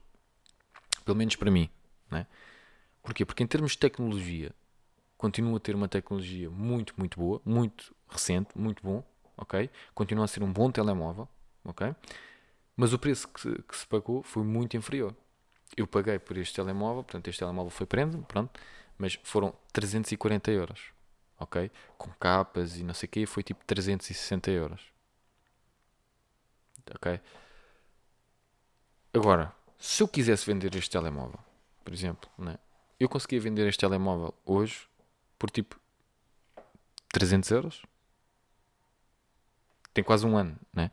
Pelo 1.05 1.17
menos 1.17 1.35
para 1.35 1.49
mim. 1.49 1.69
Né? 2.11 2.27
Porquê? 3.01 3.25
Porque 3.25 3.43
em 3.43 3.47
termos 3.47 3.71
de 3.71 3.77
tecnologia, 3.77 4.51
continua 5.17 5.57
a 5.57 5.59
ter 5.59 5.75
uma 5.75 5.87
tecnologia 5.87 6.49
muito, 6.49 6.93
muito 6.97 7.19
boa, 7.19 7.41
muito 7.43 7.95
recente, 8.07 8.49
muito 8.55 8.83
bom, 8.83 9.03
ok? 9.35 9.69
Continua 9.93 10.25
a 10.25 10.27
ser 10.27 10.43
um 10.43 10.51
bom 10.51 10.71
telemóvel, 10.71 11.27
ok? 11.65 11.95
Mas 12.75 12.93
o 12.93 12.99
preço 12.99 13.27
que, 13.27 13.61
que 13.63 13.75
se 13.75 13.87
pagou 13.87 14.21
foi 14.21 14.43
muito 14.43 14.77
inferior. 14.77 15.15
Eu 15.75 15.87
paguei 15.87 16.19
por 16.19 16.37
este 16.37 16.55
telemóvel, 16.55 17.03
portanto, 17.03 17.27
este 17.27 17.39
telemóvel 17.39 17.71
foi 17.71 17.85
prenda, 17.85 18.17
pronto, 18.19 18.59
mas 18.97 19.19
foram 19.23 19.53
340 19.73 20.51
euros, 20.51 20.91
ok? 21.39 21.71
Com 21.97 22.11
capas 22.19 22.77
e 22.77 22.83
não 22.83 22.93
sei 22.93 23.07
o 23.07 23.09
quê, 23.09 23.25
foi 23.25 23.43
tipo 23.43 23.65
360 23.65 24.51
euros, 24.51 24.81
ok? 26.95 27.19
Agora, 29.13 29.51
se 29.79 30.03
eu 30.03 30.07
quisesse 30.07 30.45
vender 30.45 30.75
este 30.75 30.91
telemóvel, 30.91 31.39
por 31.83 31.93
exemplo, 31.93 32.29
né? 32.37 32.57
eu 32.99 33.07
conseguia 33.07 33.39
vender 33.39 33.67
este 33.67 33.79
telemóvel 33.79 34.33
hoje 34.45 34.87
por 35.37 35.49
tipo 35.49 35.79
300 37.13 37.51
euros. 37.51 37.81
Tem 39.93 40.03
quase 40.03 40.25
um 40.25 40.37
ano, 40.37 40.57
né? 40.73 40.91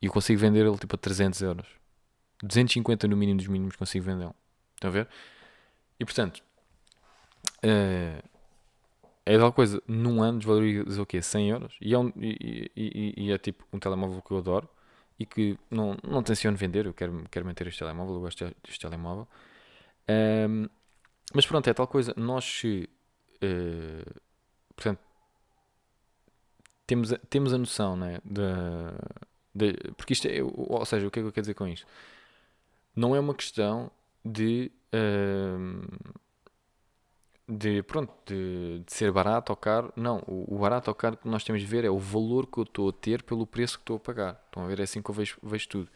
E 0.00 0.06
eu 0.06 0.12
consigo 0.12 0.40
vender 0.40 0.64
ele 0.66 0.78
tipo 0.78 0.94
a 0.94 0.98
300 0.98 1.42
euros. 1.42 1.66
250 2.42 3.08
no 3.08 3.16
mínimo 3.16 3.38
dos 3.38 3.48
mínimos 3.48 3.76
consigo 3.76 4.04
vendê-lo. 4.04 4.34
Estão 4.74 4.90
a 4.90 4.92
ver? 4.92 5.08
E 5.98 6.04
portanto, 6.04 6.42
é, 7.62 8.22
é 9.26 9.38
tal 9.38 9.52
coisa. 9.52 9.82
Num 9.86 10.22
ano 10.22 10.38
desvaloriza 10.38 11.02
o 11.02 11.06
quê? 11.06 11.20
100 11.20 11.50
euros? 11.50 11.76
E 11.80 11.94
é, 11.94 11.98
um, 11.98 12.12
e, 12.16 12.70
e, 12.76 13.14
e, 13.16 13.32
é 13.32 13.38
tipo 13.38 13.64
um 13.72 13.78
telemóvel 13.78 14.22
que 14.22 14.30
eu 14.30 14.38
adoro 14.38 14.68
e 15.18 15.26
que 15.26 15.58
não, 15.70 15.96
não 16.02 16.22
tenciono 16.22 16.56
vender. 16.56 16.86
Eu 16.86 16.94
quero, 16.94 17.24
quero 17.30 17.44
manter 17.44 17.66
este 17.66 17.80
telemóvel. 17.80 18.14
Eu 18.14 18.20
gosto 18.20 18.44
deste 18.64 18.80
telemóvel. 18.80 19.26
Um, 20.08 20.68
mas 21.34 21.46
pronto, 21.46 21.68
é 21.68 21.74
tal 21.74 21.86
coisa. 21.86 22.14
Nós 22.16 22.44
se. 22.44 22.88
Uh, 23.42 24.20
portanto, 24.74 25.00
temos 26.86 27.12
a, 27.12 27.18
temos 27.18 27.52
a 27.52 27.58
noção, 27.58 27.96
né? 27.96 28.18
De, 28.24 29.74
porque 29.96 30.12
isto 30.12 30.26
é. 30.26 30.42
Ou 30.42 30.84
seja, 30.84 31.06
o 31.06 31.10
que 31.10 31.18
é 31.18 31.22
que 31.22 31.28
eu 31.28 31.32
quero 31.32 31.42
dizer 31.42 31.54
com 31.54 31.66
isto? 31.66 31.86
Não 32.94 33.14
é 33.14 33.20
uma 33.20 33.34
questão 33.34 33.90
de. 34.24 34.70
Uh, 34.94 35.86
de, 37.48 37.82
pronto, 37.82 38.12
de, 38.26 38.80
de, 38.84 38.92
ser 38.92 39.10
barato 39.10 39.52
ou 39.52 39.56
caro. 39.56 39.92
Não, 39.96 40.18
o, 40.26 40.54
o, 40.54 40.58
barato 40.58 40.90
ou 40.90 40.94
caro 40.94 41.16
que 41.16 41.26
nós 41.26 41.42
temos 41.44 41.62
de 41.62 41.66
ver 41.66 41.84
é 41.84 41.90
o 41.90 41.98
valor 41.98 42.46
que 42.46 42.58
eu 42.58 42.64
estou 42.64 42.90
a 42.90 42.92
ter 42.92 43.22
pelo 43.22 43.46
preço 43.46 43.78
que 43.78 43.82
estou 43.82 43.96
a 43.96 44.00
pagar. 44.00 44.42
Estão 44.46 44.64
a 44.64 44.66
ver? 44.66 44.80
É 44.80 44.82
assim 44.82 45.00
que 45.00 45.10
eu 45.10 45.14
vejo, 45.14 45.38
vejo 45.42 45.68
tudo. 45.68 45.88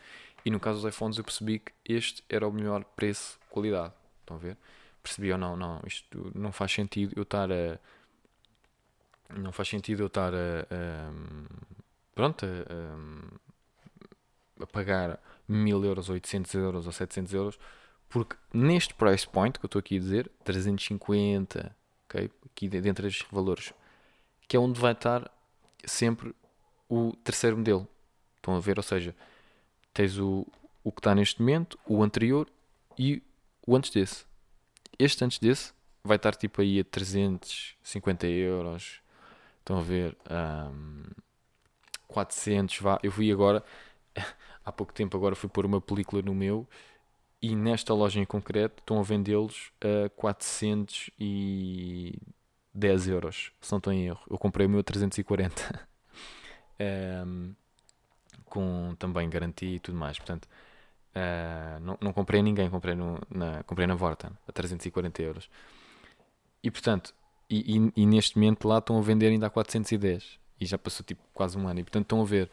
E 0.45 0.51
no 0.51 0.59
caso 0.59 0.81
dos 0.81 0.95
iPhones 0.95 1.19
eu 1.19 1.25
percebi 1.25 1.59
que 1.59 1.73
este 1.85 2.25
era 2.29 2.49
o 2.49 2.53
melhor 2.53 2.85
preço-qualidade. 2.97 3.93
Estão 4.21 4.37
a 4.37 4.41
ver? 4.41 4.57
Percebi 5.03 5.33
ou 5.33 5.39
não, 5.39 5.57
não, 5.57 5.81
isto 5.87 6.31
não 6.35 6.53
faz 6.53 6.73
sentido 6.73 7.13
eu 7.17 7.23
estar 7.23 7.51
a. 7.51 7.79
Não 9.37 9.53
faz 9.53 9.69
sentido 9.69 10.03
eu 10.03 10.07
estar 10.07 10.33
a. 10.35 10.67
a 10.71 11.13
pronto, 12.15 12.47
a, 12.47 14.63
a, 14.63 14.67
pagar 14.67 15.19
1000 15.49 15.85
euros, 15.85 16.09
800 16.09 16.55
euros 16.55 16.87
ou 16.87 16.93
700 16.93 17.35
euros, 17.35 17.59
porque 18.09 18.37
neste 18.53 18.95
price 18.95 19.27
point 19.27 19.59
que 19.59 19.65
eu 19.65 19.69
estou 19.69 19.81
aqui 19.81 19.97
a 19.97 20.01
dizer, 20.01 20.31
350, 20.45 21.75
ok? 22.05 22.31
Aqui 22.47 22.69
dentro 22.69 23.03
destes 23.03 23.27
valores, 23.31 23.73
que 24.47 24.57
é 24.57 24.61
onde 24.61 24.81
vai 24.81 24.93
estar 24.93 25.31
sempre 25.85 26.35
o 26.89 27.13
terceiro 27.25 27.57
modelo. 27.57 27.89
Estão 28.37 28.55
a 28.55 28.61
ver? 28.61 28.79
Ou 28.79 28.83
seja, 28.83 29.15
tens 29.95 30.19
o, 30.19 30.47
o 30.85 30.93
que 30.93 31.01
está 31.01 31.15
neste 31.15 31.41
momento, 31.41 31.79
o 31.87 32.03
anterior 32.03 32.47
e 32.99 33.23
o 33.67 33.75
antes 33.75 33.91
desse. 33.91 34.27
Este 34.99 35.25
antes 35.25 35.39
desse 35.39 35.73
vai 36.05 36.17
estar 36.17 36.35
tipo 36.35 36.61
aí 36.61 36.81
a 36.81 36.85
350 36.85 38.27
euros. 38.27 39.01
Estão 39.61 39.79
a 39.79 39.83
ver? 39.83 40.17
Um, 40.31 41.05
400. 42.09 42.79
Vá. 42.81 42.99
Eu 43.03 43.11
fui 43.13 43.31
agora, 43.33 43.65
há 44.65 44.73
pouco 44.73 44.93
tempo, 44.93 45.17
agora 45.17 45.35
fui 45.35 45.49
pôr 45.49 45.65
uma 45.67 45.81
película 45.81 46.23
no 46.23 46.35
meu 46.35 46.67
e 47.41 47.57
nesta 47.57 47.93
loja 47.93 48.21
em 48.21 48.25
concreto 48.25 48.81
estão 48.81 49.01
a 49.01 49.03
vendê-los 49.03 49.73
a 49.81 50.09
410 50.11 53.09
euros, 53.09 53.53
se 53.61 53.73
não 53.73 53.79
estou 53.79 53.93
em 53.93 54.07
erro. 54.07 54.21
Eu 54.31 54.39
comprei 54.39 54.67
o 54.67 54.71
meu 54.71 54.81
a 54.81 54.83
340. 54.85 55.89
um, 57.27 57.55
com 58.47 58.95
também 58.99 59.29
garantia 59.31 59.77
e 59.77 59.81
tudo 59.81 59.99
mais. 59.99 60.19
Portanto, 60.19 60.49
uh, 61.15 61.81
não, 61.81 61.99
não 62.01 62.13
comprei 62.13 62.41
a 62.41 62.43
ninguém, 62.43 62.69
comprei, 62.71 62.95
no, 62.95 63.19
na, 63.31 63.63
comprei 63.65 63.87
na 63.87 63.95
Vorten 63.95 64.31
a 64.47 64.53
340 64.53 65.23
euros. 65.23 65.51
E 66.63 66.71
portanto, 66.71 67.15
e, 67.49 67.77
e, 67.77 68.03
e, 68.03 68.07
neste 68.07 68.37
momento 68.39 68.67
lá 68.67 68.79
estão 68.79 68.99
a 68.99 69.03
vender 69.03 69.29
ainda 69.29 69.47
a 69.47 69.51
410 69.51 70.39
e 70.61 70.67
já 70.67 70.79
passou 70.79 71.05
tipo 71.05 71.23
quase 71.35 71.59
um 71.59 71.69
ano. 71.69 71.81
E 71.81 71.83
portanto 71.83 72.05
estão 72.05 72.23
a 72.23 72.25
ver. 72.25 72.51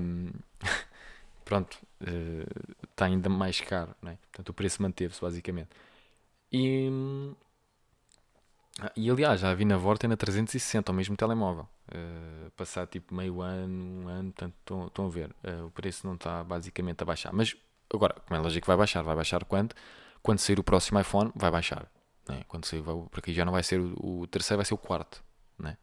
Um, 0.00 0.30
pronto, 1.44 1.78
uh, 2.02 2.90
está 2.90 3.06
ainda 3.06 3.28
mais 3.28 3.60
caro, 3.60 3.94
não 4.02 4.12
é? 4.12 4.16
portanto 4.16 4.50
o 4.50 4.54
preço 4.54 4.82
manteve-se 4.82 5.20
basicamente. 5.20 5.70
E, 6.52 6.88
e 8.94 9.10
aliás, 9.10 9.40
já 9.40 9.52
vi 9.54 9.64
na 9.64 9.76
Vorten 9.76 10.12
a 10.12 10.16
360, 10.16 10.92
o 10.92 10.94
mesmo 10.94 11.16
telemóvel. 11.16 11.66
Uh, 11.88 12.50
passar 12.52 12.86
tipo 12.86 13.12
meio 13.14 13.40
ano, 13.40 14.04
um 14.04 14.08
ano, 14.08 14.32
portanto 14.32 14.86
estão 14.86 15.06
a 15.06 15.08
ver, 15.08 15.34
uh, 15.42 15.66
o 15.66 15.70
preço 15.70 16.06
não 16.06 16.14
está 16.14 16.44
basicamente 16.44 17.02
a 17.02 17.04
baixar. 17.04 17.32
Mas 17.32 17.56
agora, 17.92 18.14
como 18.26 18.38
é 18.38 18.42
lógico 18.42 18.66
vai 18.66 18.76
baixar, 18.76 19.02
vai 19.02 19.16
baixar 19.16 19.44
quando? 19.44 19.74
Quando 20.22 20.38
sair 20.38 20.60
o 20.60 20.62
próximo 20.62 21.00
iPhone, 21.00 21.32
vai 21.34 21.50
baixar. 21.50 21.90
Né? 22.28 22.44
Quando 22.46 22.66
sair, 22.66 22.80
vai, 22.80 22.94
porque 23.10 23.32
já 23.32 23.44
não 23.44 23.52
vai 23.52 23.64
ser 23.64 23.80
o, 23.80 24.20
o 24.20 24.26
terceiro, 24.28 24.58
vai 24.58 24.64
ser 24.64 24.74
o 24.74 24.78
quarto. 24.78 25.24
Né? 25.58 25.76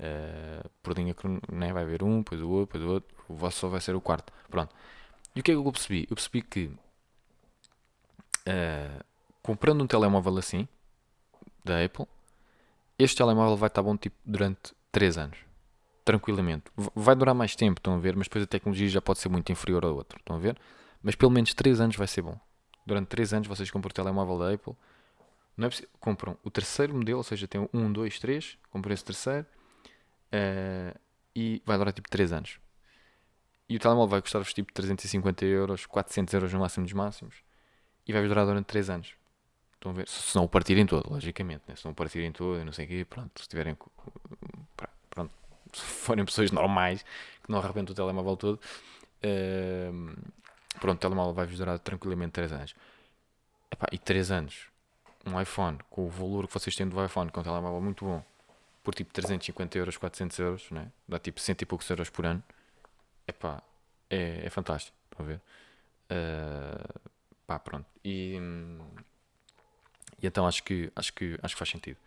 Uh, 0.00 0.68
por 0.82 0.96
linha 0.98 1.14
né? 1.52 1.72
vai 1.72 1.84
haver 1.84 2.02
um, 2.02 2.18
depois 2.18 2.42
o 2.42 2.48
outro, 2.48 2.78
depois 2.78 2.84
o 2.90 2.94
outro, 2.94 3.16
o 3.28 3.34
vosso 3.34 3.58
só 3.58 3.68
vai 3.68 3.80
ser 3.80 3.94
o 3.94 4.00
quarto. 4.00 4.32
Pronto. 4.50 4.74
E 5.36 5.40
o 5.40 5.42
que 5.42 5.52
é 5.52 5.54
que 5.54 5.58
eu 5.58 5.72
percebi? 5.72 6.06
Eu 6.10 6.16
percebi 6.16 6.42
que 6.42 6.70
comprando 9.42 9.82
um 9.82 9.86
telemóvel 9.86 10.36
assim, 10.36 10.68
da 11.64 11.82
Apple, 11.82 12.06
este 12.98 13.16
telemóvel 13.16 13.56
vai 13.56 13.68
estar 13.68 13.82
bom 13.82 13.96
tipo 13.96 14.16
durante 14.24 14.74
3 14.92 15.18
anos. 15.18 15.38
Tranquilamente. 16.04 16.64
Vai 16.94 17.14
durar 17.16 17.34
mais 17.34 17.56
tempo, 17.56 17.78
estão 17.78 17.94
a 17.94 17.98
ver, 17.98 18.14
mas 18.16 18.26
depois 18.26 18.44
a 18.44 18.46
tecnologia 18.46 18.88
já 18.88 19.00
pode 19.00 19.18
ser 19.18 19.28
muito 19.28 19.50
inferior 19.50 19.84
ao 19.84 19.94
outro, 19.94 20.18
estão 20.18 20.36
a 20.36 20.38
ver? 20.38 20.56
Mas 21.02 21.14
pelo 21.14 21.30
menos 21.30 21.54
3 21.54 21.80
anos 21.80 21.96
vai 21.96 22.06
ser 22.06 22.22
bom. 22.22 22.38
Durante 22.86 23.08
3 23.08 23.34
anos 23.34 23.48
vocês 23.48 23.70
compram 23.70 23.90
o 23.90 23.92
telemóvel 23.92 24.38
da 24.38 24.52
Apple, 24.52 24.74
não 25.56 25.66
é 25.66 25.68
preciso, 25.68 25.88
compram 26.00 26.36
o 26.42 26.50
terceiro 26.50 26.94
modelo, 26.94 27.18
ou 27.18 27.24
seja, 27.24 27.46
tem 27.46 27.68
um, 27.72 27.92
dois, 27.92 28.18
três, 28.18 28.58
compram 28.70 28.92
esse 28.92 29.04
terceiro 29.04 29.46
uh, 30.32 30.98
e 31.34 31.62
vai 31.64 31.78
durar 31.78 31.92
tipo 31.92 32.08
3 32.08 32.32
anos. 32.32 32.58
E 33.68 33.76
o 33.76 33.78
telemóvel 33.78 34.10
vai 34.10 34.22
custar-vos 34.22 34.52
tipo 34.52 34.72
350 34.72 35.44
euros, 35.46 35.86
400 35.86 36.34
euros 36.34 36.52
no 36.52 36.60
máximo 36.60 36.84
dos 36.84 36.92
máximos 36.92 37.36
e 38.06 38.12
vai-vos 38.12 38.28
durar 38.28 38.44
durante 38.44 38.66
3 38.66 38.90
anos. 38.90 39.14
Estão 39.84 39.92
a 39.92 39.96
ver? 39.96 40.08
Se 40.08 40.34
não 40.34 40.44
o 40.44 40.48
partirem 40.48 40.86
todo, 40.86 41.12
logicamente. 41.12 41.62
Né? 41.68 41.76
Se 41.76 41.84
não 41.84 41.92
o 41.92 41.94
partirem 41.94 42.32
todo 42.32 42.58
e 42.58 42.64
não 42.64 42.72
sei 42.72 42.86
o 42.86 42.88
quê, 42.88 43.04
pronto. 43.04 43.42
Se 43.42 43.46
tiverem. 43.46 43.76
Pronto. 45.10 45.30
Se 45.74 45.82
forem 45.82 46.24
pessoas 46.24 46.50
normais 46.50 47.02
que 47.42 47.50
não 47.50 47.58
arrebentam 47.58 47.92
o 47.92 47.94
telemóvel 47.94 48.36
todo, 48.36 48.54
uh, 48.54 50.32
pronto, 50.80 50.96
o 50.96 51.00
telemóvel 51.00 51.34
vai-vos 51.34 51.58
durar 51.58 51.78
tranquilamente 51.80 52.32
3 52.32 52.52
anos. 52.52 52.74
Epá, 53.70 53.86
e 53.92 53.98
3 53.98 54.30
anos, 54.30 54.68
um 55.26 55.38
iPhone, 55.38 55.78
com 55.90 56.06
o 56.06 56.08
valor 56.08 56.46
que 56.46 56.54
vocês 56.54 56.74
têm 56.74 56.88
do 56.88 57.04
iPhone, 57.04 57.30
com 57.30 57.40
um 57.40 57.42
telemóvel 57.42 57.80
muito 57.80 58.04
bom, 58.04 58.24
por 58.82 58.94
tipo 58.94 59.12
350 59.12 59.76
euros, 59.76 59.96
400 59.96 60.38
euros, 60.38 60.70
né? 60.70 60.90
dá 61.08 61.18
tipo 61.18 61.40
100 61.40 61.56
e 61.60 61.66
poucos 61.66 61.90
euros 61.90 62.08
por 62.08 62.24
ano. 62.24 62.42
Epá, 63.26 63.62
é, 64.08 64.46
é 64.46 64.50
fantástico. 64.50 64.96
Estão 65.10 65.26
a 65.26 65.28
ver? 65.28 65.40
Uh, 66.10 67.00
pá, 67.46 67.58
pronto. 67.58 67.86
E. 68.02 68.38
Hum, 68.40 68.78
e 70.24 70.26
então 70.26 70.46
acho 70.46 70.62
que, 70.64 70.90
acho 70.96 71.12
que, 71.12 71.38
acho 71.42 71.54
que 71.54 71.58
faz 71.58 71.70
sentido. 71.70 71.98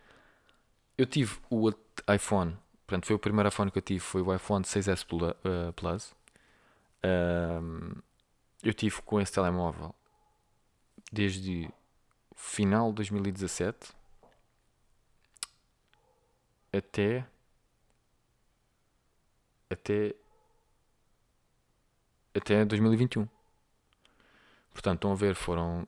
Eu 0.96 1.06
tive 1.06 1.38
o 1.48 1.70
iPhone, 2.12 2.58
portanto, 2.84 3.06
foi 3.06 3.14
o 3.14 3.18
primeiro 3.18 3.48
iPhone 3.48 3.70
que 3.70 3.78
eu 3.78 3.82
tive, 3.82 4.00
foi 4.00 4.20
o 4.22 4.34
iPhone 4.34 4.64
6S 4.64 5.06
eh, 5.44 5.72
Plus. 5.72 6.14
eu 8.64 8.74
tive 8.74 9.00
com 9.02 9.20
esse 9.20 9.32
telemóvel 9.32 9.94
desde 11.12 11.70
final 12.34 12.88
de 12.90 12.96
2017 12.96 13.92
até 16.72 17.24
até 19.70 20.14
até 22.34 22.64
2021. 22.64 23.28
Portanto, 24.72 24.96
estão 24.96 25.12
a 25.12 25.14
ver, 25.14 25.34
foram 25.36 25.86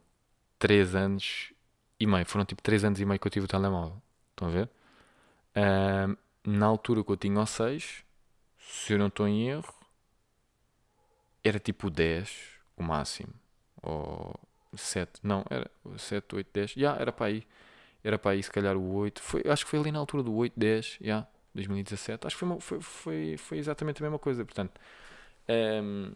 3 0.59 0.95
anos 0.95 1.53
e 2.01 2.07
meio. 2.07 2.27
Foram 2.27 2.45
tipo 2.45 2.63
3 2.63 2.85
anos 2.85 3.01
e 3.01 3.05
meio 3.05 3.21
que 3.21 3.27
eu 3.27 3.31
tive 3.31 3.45
o 3.45 3.49
telemóvel. 3.49 4.01
Estão 4.31 4.49
a 4.49 4.51
ver? 4.51 4.71
Uh, 5.55 6.17
na 6.45 6.67
altura 6.67 7.05
que 7.05 7.11
eu 7.11 7.17
tinha 7.17 7.39
o 7.39 7.47
6, 7.47 8.05
se 8.59 8.93
eu 8.95 8.99
não 8.99 9.09
estou 9.09 9.29
em 9.29 9.49
erro, 9.49 9.75
era 11.45 11.59
tipo 11.59 11.91
10 11.91 12.31
o 12.77 12.83
máximo. 12.83 13.33
Ou 13.83 14.35
7, 14.75 15.21
não, 15.23 15.45
era 15.51 15.71
7, 15.99 16.37
8, 16.37 16.49
10. 16.53 16.71
Já, 16.71 16.81
yeah, 16.81 17.01
era 17.03 17.13
para 17.13 17.27
aí. 17.27 17.47
Era 18.03 18.19
para 18.19 18.33
aí, 18.33 18.43
se 18.43 18.51
calhar 18.51 18.77
o 18.77 18.95
8. 18.95 19.21
Foi, 19.23 19.43
acho 19.47 19.65
que 19.65 19.71
foi 19.71 19.79
ali 19.79 19.93
na 19.93 19.99
altura 19.99 20.23
do 20.23 20.35
8, 20.35 20.59
10, 20.59 20.87
já, 21.01 21.05
yeah, 21.05 21.29
2017. 21.55 22.27
Acho 22.27 22.37
que 22.37 22.47
foi, 22.47 22.61
foi, 22.61 22.81
foi, 22.81 23.37
foi 23.37 23.59
exatamente 23.59 24.03
a 24.03 24.05
mesma 24.05 24.19
coisa. 24.19 24.45
Portanto, 24.45 24.81
um, 25.83 26.13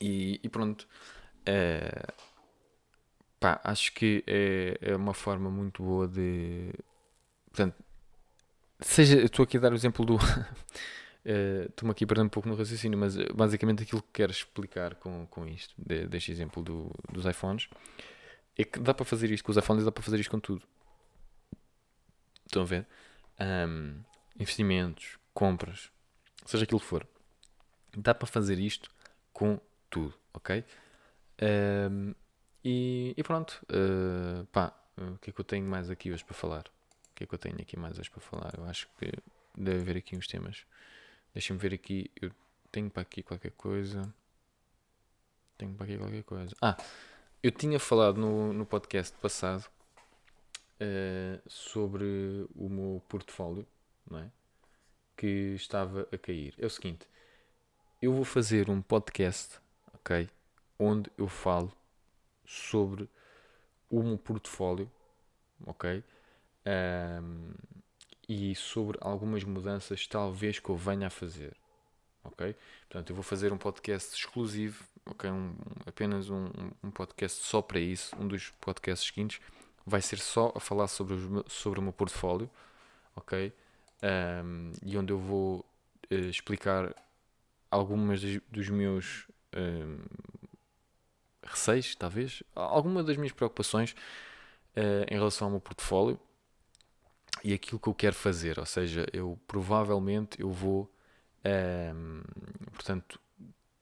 e, 0.00 0.40
e, 0.42 0.48
pronto. 0.48 0.86
Uh, 1.48 2.12
pá, 3.44 3.60
acho 3.62 3.92
que 3.92 4.24
é, 4.26 4.78
é 4.80 4.96
uma 4.96 5.12
forma 5.12 5.50
muito 5.50 5.82
boa 5.82 6.08
de. 6.08 6.72
Portanto, 7.50 7.76
seja. 8.80 9.20
Estou 9.20 9.42
aqui 9.42 9.58
a 9.58 9.60
dar 9.60 9.72
o 9.72 9.74
exemplo 9.74 10.06
do. 10.06 10.16
Uh, 10.16 11.68
Estou-me 11.68 11.90
aqui 11.90 12.06
perdendo 12.06 12.26
um 12.26 12.30
pouco 12.30 12.48
no 12.48 12.54
raciocínio, 12.54 12.98
mas 12.98 13.18
eh, 13.18 13.26
basicamente 13.34 13.82
aquilo 13.82 14.00
que 14.00 14.08
quero 14.14 14.32
explicar 14.32 14.94
com, 14.94 15.26
com 15.26 15.46
isto, 15.46 15.74
de, 15.76 16.06
deste 16.06 16.32
exemplo 16.32 16.62
do, 16.62 16.90
dos 17.12 17.26
iPhones, 17.26 17.68
é 18.56 18.64
que 18.64 18.80
dá 18.80 18.94
para 18.94 19.04
fazer 19.04 19.30
isto 19.30 19.44
com 19.44 19.50
os 19.50 19.58
iPhones, 19.58 19.84
dá 19.84 19.92
para 19.92 20.02
fazer 20.02 20.18
isto 20.18 20.30
com 20.30 20.40
tudo. 20.40 20.62
Estão 22.46 22.62
a 22.62 22.66
ver? 22.66 22.86
Um, 23.38 24.00
investimentos, 24.38 25.18
compras, 25.34 25.90
seja 26.46 26.64
aquilo 26.64 26.80
que 26.80 26.86
for, 26.86 27.06
dá 27.94 28.14
para 28.14 28.26
fazer 28.26 28.58
isto 28.58 28.90
com 29.32 29.60
tudo, 29.90 30.14
ok? 30.32 30.64
Um, 31.90 32.14
e, 32.64 33.14
e 33.16 33.22
pronto, 33.22 33.60
uh, 33.70 34.46
pá, 34.46 34.72
o 34.96 35.18
que 35.18 35.30
é 35.30 35.32
que 35.32 35.40
eu 35.40 35.44
tenho 35.44 35.66
mais 35.66 35.90
aqui 35.90 36.10
hoje 36.10 36.24
para 36.24 36.34
falar? 36.34 36.64
O 37.10 37.14
que 37.14 37.24
é 37.24 37.26
que 37.26 37.34
eu 37.34 37.38
tenho 37.38 37.60
aqui 37.60 37.78
mais 37.78 37.98
hoje 37.98 38.10
para 38.10 38.20
falar? 38.20 38.54
Eu 38.56 38.64
acho 38.64 38.88
que 38.98 39.12
deve 39.56 39.80
haver 39.80 39.96
aqui 39.98 40.16
uns 40.16 40.26
temas. 40.26 40.64
Deixa-me 41.32 41.58
ver 41.60 41.74
aqui, 41.74 42.10
eu 42.20 42.30
tenho 42.72 42.90
para 42.90 43.02
aqui 43.02 43.22
qualquer 43.22 43.52
coisa. 43.52 44.02
Tenho 45.58 45.74
para 45.74 45.84
aqui 45.84 45.98
qualquer 45.98 46.22
coisa. 46.24 46.56
Ah, 46.62 46.76
eu 47.42 47.50
tinha 47.50 47.78
falado 47.78 48.18
no, 48.18 48.52
no 48.52 48.64
podcast 48.64 49.16
passado 49.18 49.68
uh, 50.80 51.40
sobre 51.46 52.46
o 52.54 52.68
meu 52.68 53.02
portfólio, 53.08 53.66
não 54.10 54.20
é? 54.20 54.30
Que 55.16 55.54
estava 55.54 56.08
a 56.10 56.18
cair. 56.18 56.54
É 56.58 56.66
o 56.66 56.70
seguinte, 56.70 57.06
eu 58.00 58.12
vou 58.12 58.24
fazer 58.24 58.70
um 58.70 58.80
podcast, 58.80 59.60
ok? 59.92 60.28
Onde 60.78 61.10
eu 61.16 61.28
falo 61.28 61.72
sobre 62.44 63.08
meu 64.02 64.18
portfólio, 64.18 64.90
ok? 65.66 66.02
Um, 66.66 67.52
e 68.28 68.54
sobre 68.54 68.98
algumas 69.00 69.44
mudanças 69.44 70.06
talvez 70.06 70.58
que 70.58 70.68
eu 70.70 70.76
venha 70.76 71.08
a 71.08 71.10
fazer, 71.10 71.56
ok? 72.22 72.56
Portanto, 72.88 73.10
eu 73.10 73.14
vou 73.14 73.22
fazer 73.22 73.52
um 73.52 73.58
podcast 73.58 74.14
exclusivo, 74.14 74.84
ok? 75.06 75.30
Um, 75.30 75.54
apenas 75.86 76.30
um, 76.30 76.48
um 76.82 76.90
podcast 76.90 77.42
só 77.44 77.60
para 77.60 77.78
isso. 77.78 78.16
Um 78.16 78.26
dos 78.26 78.50
podcasts 78.60 79.06
seguintes 79.06 79.40
vai 79.86 80.00
ser 80.00 80.18
só 80.18 80.52
a 80.54 80.60
falar 80.60 80.88
sobre, 80.88 81.14
os, 81.14 81.52
sobre 81.52 81.78
o 81.78 81.82
meu 81.82 81.92
portfólio, 81.92 82.50
ok? 83.14 83.52
Um, 84.02 84.72
e 84.82 84.96
onde 84.96 85.12
eu 85.12 85.18
vou 85.18 85.64
uh, 86.10 86.14
explicar 86.14 86.94
algumas 87.70 88.20
dos 88.50 88.68
meus 88.68 89.26
um, 89.54 89.98
receios, 91.46 91.94
talvez, 91.94 92.42
alguma 92.54 93.02
das 93.02 93.16
minhas 93.16 93.32
preocupações 93.32 93.92
uh, 94.76 95.04
em 95.10 95.14
relação 95.14 95.46
ao 95.46 95.50
meu 95.52 95.60
portfólio 95.60 96.18
e 97.42 97.52
aquilo 97.52 97.78
que 97.78 97.88
eu 97.88 97.94
quero 97.94 98.14
fazer. 98.14 98.58
Ou 98.58 98.66
seja, 98.66 99.06
eu 99.12 99.38
provavelmente 99.46 100.40
eu 100.40 100.50
vou 100.50 100.90
Um, 101.44 102.22
portanto, 102.72 103.20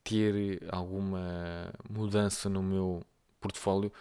ter 0.02 0.62
alguma 0.68 1.72
mudança 1.88 2.48
no 2.48 2.62
meu 2.62 3.06
portfólio 3.40 3.92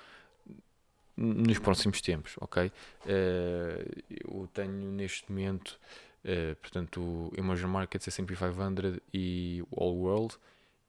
nos 1.16 1.60
próximos 1.60 2.02
tempos, 2.02 2.36
ok? 2.42 2.72
Uh, 3.06 4.04
eu 4.10 4.50
tenho 4.52 4.92
neste 4.92 5.32
momento, 5.32 5.80
uh, 6.26 6.56
portanto, 6.56 7.02
o 7.02 7.32
Emerging 7.38 7.68
Markets, 7.68 8.08
S&P 8.08 8.36
500 8.36 9.00
e 9.14 9.64
o 9.70 9.84
All 9.84 9.96
World, 9.96 10.36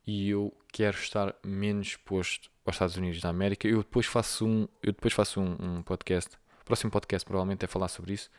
e 0.06 0.30
eu 0.30 0.52
quero 0.72 0.96
estar 0.96 1.35
menos 1.44 1.88
exposto 1.88 2.50
aos 2.64 2.77
Estados 2.77 2.96
Unidos 2.96 3.20
da 3.20 3.29
América. 3.29 3.66
Eu 3.66 3.79
depois 3.79 4.07
faço 4.07 4.46
um, 4.46 4.68
eu 4.83 4.92
depois 4.92 5.12
faço 5.12 5.40
um, 5.40 5.57
um 5.61 5.83
podcast, 5.83 6.37
o 6.61 6.64
próximo 6.64 6.90
podcast 6.90 7.27
provavelmente 7.27 7.64
é 7.64 7.68
falar 7.68 7.88
sobre 7.88 8.14
isso, 8.14 8.31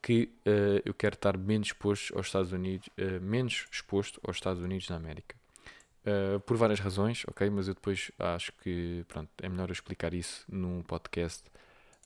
que 0.00 0.30
uh, 0.46 0.82
eu 0.84 0.94
quero 0.94 1.14
estar 1.14 1.36
menos 1.36 1.68
exposto 1.68 2.16
aos 2.16 2.26
Estados 2.26 2.52
Unidos, 2.52 2.88
menos 3.20 3.66
exposto 3.70 4.20
aos 4.26 4.36
Estados 4.36 4.62
Unidos 4.62 4.86
da 4.86 4.96
América. 4.96 5.36
Uh, 6.08 6.40
por 6.40 6.56
várias 6.56 6.80
razões, 6.80 7.22
ok? 7.28 7.50
Mas 7.50 7.68
eu 7.68 7.74
depois 7.74 8.10
acho 8.18 8.50
que 8.62 9.04
pronto, 9.08 9.28
é 9.42 9.48
melhor 9.48 9.68
eu 9.68 9.72
explicar 9.72 10.14
isso 10.14 10.42
num 10.48 10.80
podcast 10.82 11.44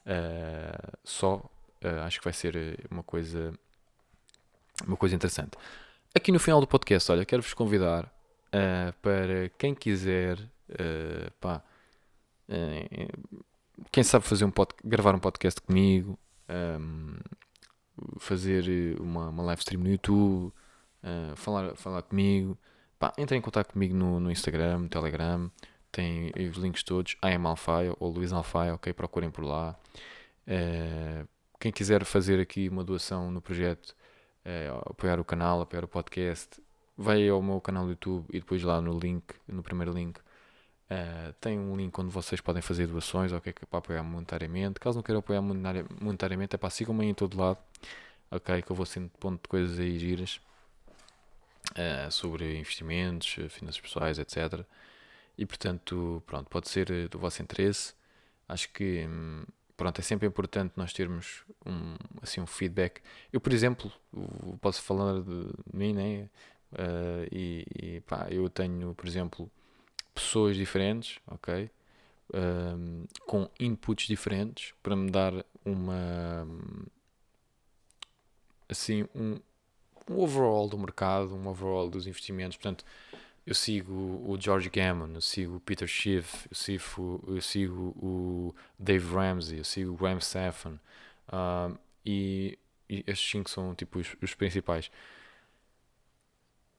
uh, 0.07 0.99
só. 1.05 1.37
Uh, 1.85 2.01
acho 2.05 2.19
que 2.19 2.25
vai 2.25 2.33
ser 2.33 2.81
uma 2.91 3.05
coisa, 3.05 3.55
uma 4.85 4.97
coisa 4.97 5.15
interessante. 5.15 5.53
Aqui 6.15 6.33
no 6.33 6.41
final 6.41 6.61
do 6.61 6.67
podcast, 6.67 7.13
olha, 7.13 7.25
quero-vos 7.25 7.55
convidar 7.55 8.13
para 9.01 9.49
quem 9.57 9.75
quiser, 9.75 10.37
pá, 11.41 11.63
quem 13.91 14.03
sabe 14.03 14.25
fazer 14.27 14.45
um 14.45 14.51
pod, 14.51 14.75
gravar 14.85 15.15
um 15.15 15.19
podcast 15.19 15.61
comigo, 15.61 16.19
um, 16.79 17.17
fazer 18.19 18.99
uma, 19.01 19.29
uma 19.29 19.43
live 19.45 19.61
stream 19.61 19.83
no 19.83 19.91
YouTube, 19.91 20.53
falar, 21.37 21.75
falar 21.77 22.03
comigo 22.03 22.59
pá, 23.03 23.13
entrem 23.19 23.41
em 23.41 23.43
contato 23.43 23.73
comigo 23.73 23.97
no, 23.97 24.21
no 24.21 24.31
Instagram, 24.31 24.79
no 24.79 24.89
Telegram, 24.89 25.51
tem 25.91 26.31
os 26.49 26.57
links 26.57 26.85
todos, 26.85 27.17
I 27.25 27.35
am 27.35 27.49
Alfaia 27.49 27.97
ou 27.99 28.13
Luís 28.13 28.33
Alfaia, 28.33 28.75
ok? 28.77 28.93
Procurem 28.93 29.29
por 29.29 29.45
lá. 29.45 29.77
Uh, 30.47 31.27
quem 31.59 31.73
quiser 31.73 32.05
fazer 32.05 32.39
aqui 32.39 32.69
uma 32.69 32.85
doação 32.85 33.33
no 33.33 33.43
projeto, 33.43 33.97
uh, 34.47 34.91
apoiar 34.91 35.19
o 35.19 35.25
canal, 35.25 35.61
apoiar 35.61 35.85
o 35.85 35.89
podcast, 35.89 36.63
vai 36.97 37.29
ao 37.29 37.43
meu 37.43 37.61
canal 37.61 37.87
do 37.87 37.91
YouTube 37.91 38.27
e 38.31 38.39
depois 38.39 38.63
lá 38.63 38.81
no 38.81 38.97
link, 38.97 39.35
no 39.49 39.65
primeiro 39.65 39.93
link, 39.93 40.21
uh, 40.93 41.33
tem 41.41 41.59
um 41.59 41.77
link 41.77 41.99
onde 41.99 42.11
vocês 42.11 42.41
podem 42.41 42.63
fazer 42.63 42.87
doações, 42.87 43.33
ok? 43.33 43.53
É 43.61 43.67
para 43.67 43.79
apoiar 43.79 44.03
monetariamente. 44.03 44.79
Caso 44.79 44.97
não 44.97 45.03
queiram 45.03 45.21
apoiar 45.21 45.41
monetariamente, 45.43 46.55
é 46.55 46.59
para 46.59 46.71
sigam-me 46.71 47.07
em 47.07 47.15
todo 47.15 47.39
lado, 47.39 47.59
ok? 48.31 48.63
Que 48.63 48.71
eu 48.71 48.77
vou 48.77 48.87
sendo 48.87 49.09
ponto 49.21 49.43
de 49.43 49.49
coisas 49.49 49.79
aí 49.79 49.99
giras 49.99 50.41
uh, 51.73 52.11
sobre 52.11 52.59
investimentos, 52.59 53.37
finanças 53.51 53.81
pessoais, 53.81 54.19
etc. 54.19 54.65
E 55.37 55.47
portanto, 55.47 56.23
pronto, 56.27 56.49
pode 56.51 56.69
ser 56.69 56.91
eh, 56.91 57.09
do 57.09 57.19
vosso 57.19 57.43
interesse. 57.43 57.95
Acho 58.49 58.71
que 58.71 59.07
hum, 59.09 59.45
pronto, 59.77 59.99
é 59.99 60.03
sempre 60.03 60.29
importante 60.29 60.75
nós 60.77 60.93
termos 60.93 61.43
um, 61.67 61.97
assim, 62.21 62.41
um 62.41 62.47
feedback. 62.47 63.01
Eu, 63.33 63.41
por 63.41 63.53
exemplo, 63.53 63.91
posso 64.61 64.83
falar 64.83 65.21
de 65.23 65.49
mim, 65.73 65.95
né? 65.95 66.29
Uh, 66.73 67.29
e, 67.31 67.67
e 67.75 68.01
pá, 68.01 68.29
eu 68.31 68.49
tenho, 68.49 68.95
por 68.95 69.07
exemplo, 69.07 69.51
pessoas 70.15 70.57
diferentes, 70.57 71.19
ok? 71.27 71.71
Um, 72.35 73.05
com 73.27 73.49
inputs 73.61 74.07
diferentes 74.07 74.73
para 74.83 74.97
me 74.97 75.11
dar 75.11 75.45
uma 75.65 76.47
assim 78.69 79.07
um, 79.15 79.39
um 80.11 80.19
overall 80.19 80.69
do 80.69 80.79
mercado, 80.79 81.35
um 81.35 81.47
overall 81.49 81.89
dos 81.89 82.07
investimentos. 82.07 82.57
Portanto, 82.57 82.85
eu 83.47 83.55
sigo 83.55 83.93
o 83.93 84.37
George 84.41 84.71
Gammon, 84.71 85.15
eu 85.15 85.21
sigo 85.21 85.57
o 85.57 85.61
Peter 85.61 85.89
Schiff, 85.89 86.49
eu 86.51 86.55
sigo, 86.55 87.25
eu 87.27 87.43
sigo 87.43 87.95
o 87.97 88.55
Dave 88.79 89.07
Ramsey, 89.15 89.59
eu 89.59 89.65
sigo 89.65 89.93
o 89.93 89.97
Graham 89.97 90.21
Stephan 90.21 90.79
uh, 91.29 91.77
e, 92.07 92.59
e, 92.89 93.05
estes 93.07 93.31
cinco 93.31 93.51
são 93.51 93.75
tipo 93.75 93.99
os, 93.99 94.17
os, 94.23 94.35
principais. 94.35 94.91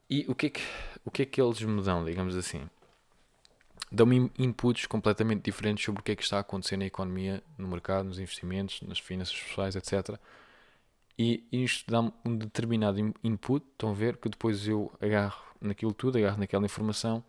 E 0.10 0.26
o 0.28 0.36
que, 0.36 0.48
é 0.48 0.50
que, 0.50 0.62
o 1.04 1.12
que 1.12 1.24
é 1.24 1.26
que 1.26 1.42
eles 1.42 1.62
me 1.62 1.82
dão, 1.82 2.06
digamos 2.06 2.36
assim? 2.36 2.70
Dão-me 3.94 4.32
inputs 4.40 4.88
completamente 4.88 5.44
diferentes 5.44 5.86
sobre 5.86 6.02
o 6.02 6.04
que 6.04 6.12
é 6.12 6.16
que 6.16 6.24
está 6.24 6.38
a 6.38 6.42
acontecer 6.42 6.76
na 6.78 6.86
economia, 6.86 7.44
no 7.58 7.68
mercado, 7.68 8.06
nos 8.06 8.18
investimentos, 8.18 8.82
nas 8.82 9.00
finanças 9.00 9.40
pessoais, 9.40 9.76
etc 9.76 10.20
e 11.18 11.44
isto 11.52 11.90
dá-me 11.92 12.12
um 12.26 12.36
determinado 12.36 13.00
input, 13.24 13.66
estão 13.72 13.92
a 13.92 13.94
ver, 13.94 14.18
que 14.18 14.30
depois 14.30 14.68
eu 14.68 14.92
agarro 15.00 15.44
naquilo 15.62 15.94
tudo, 15.94 16.18
agarro 16.18 16.40
naquela 16.40 16.66
informação 16.66 17.24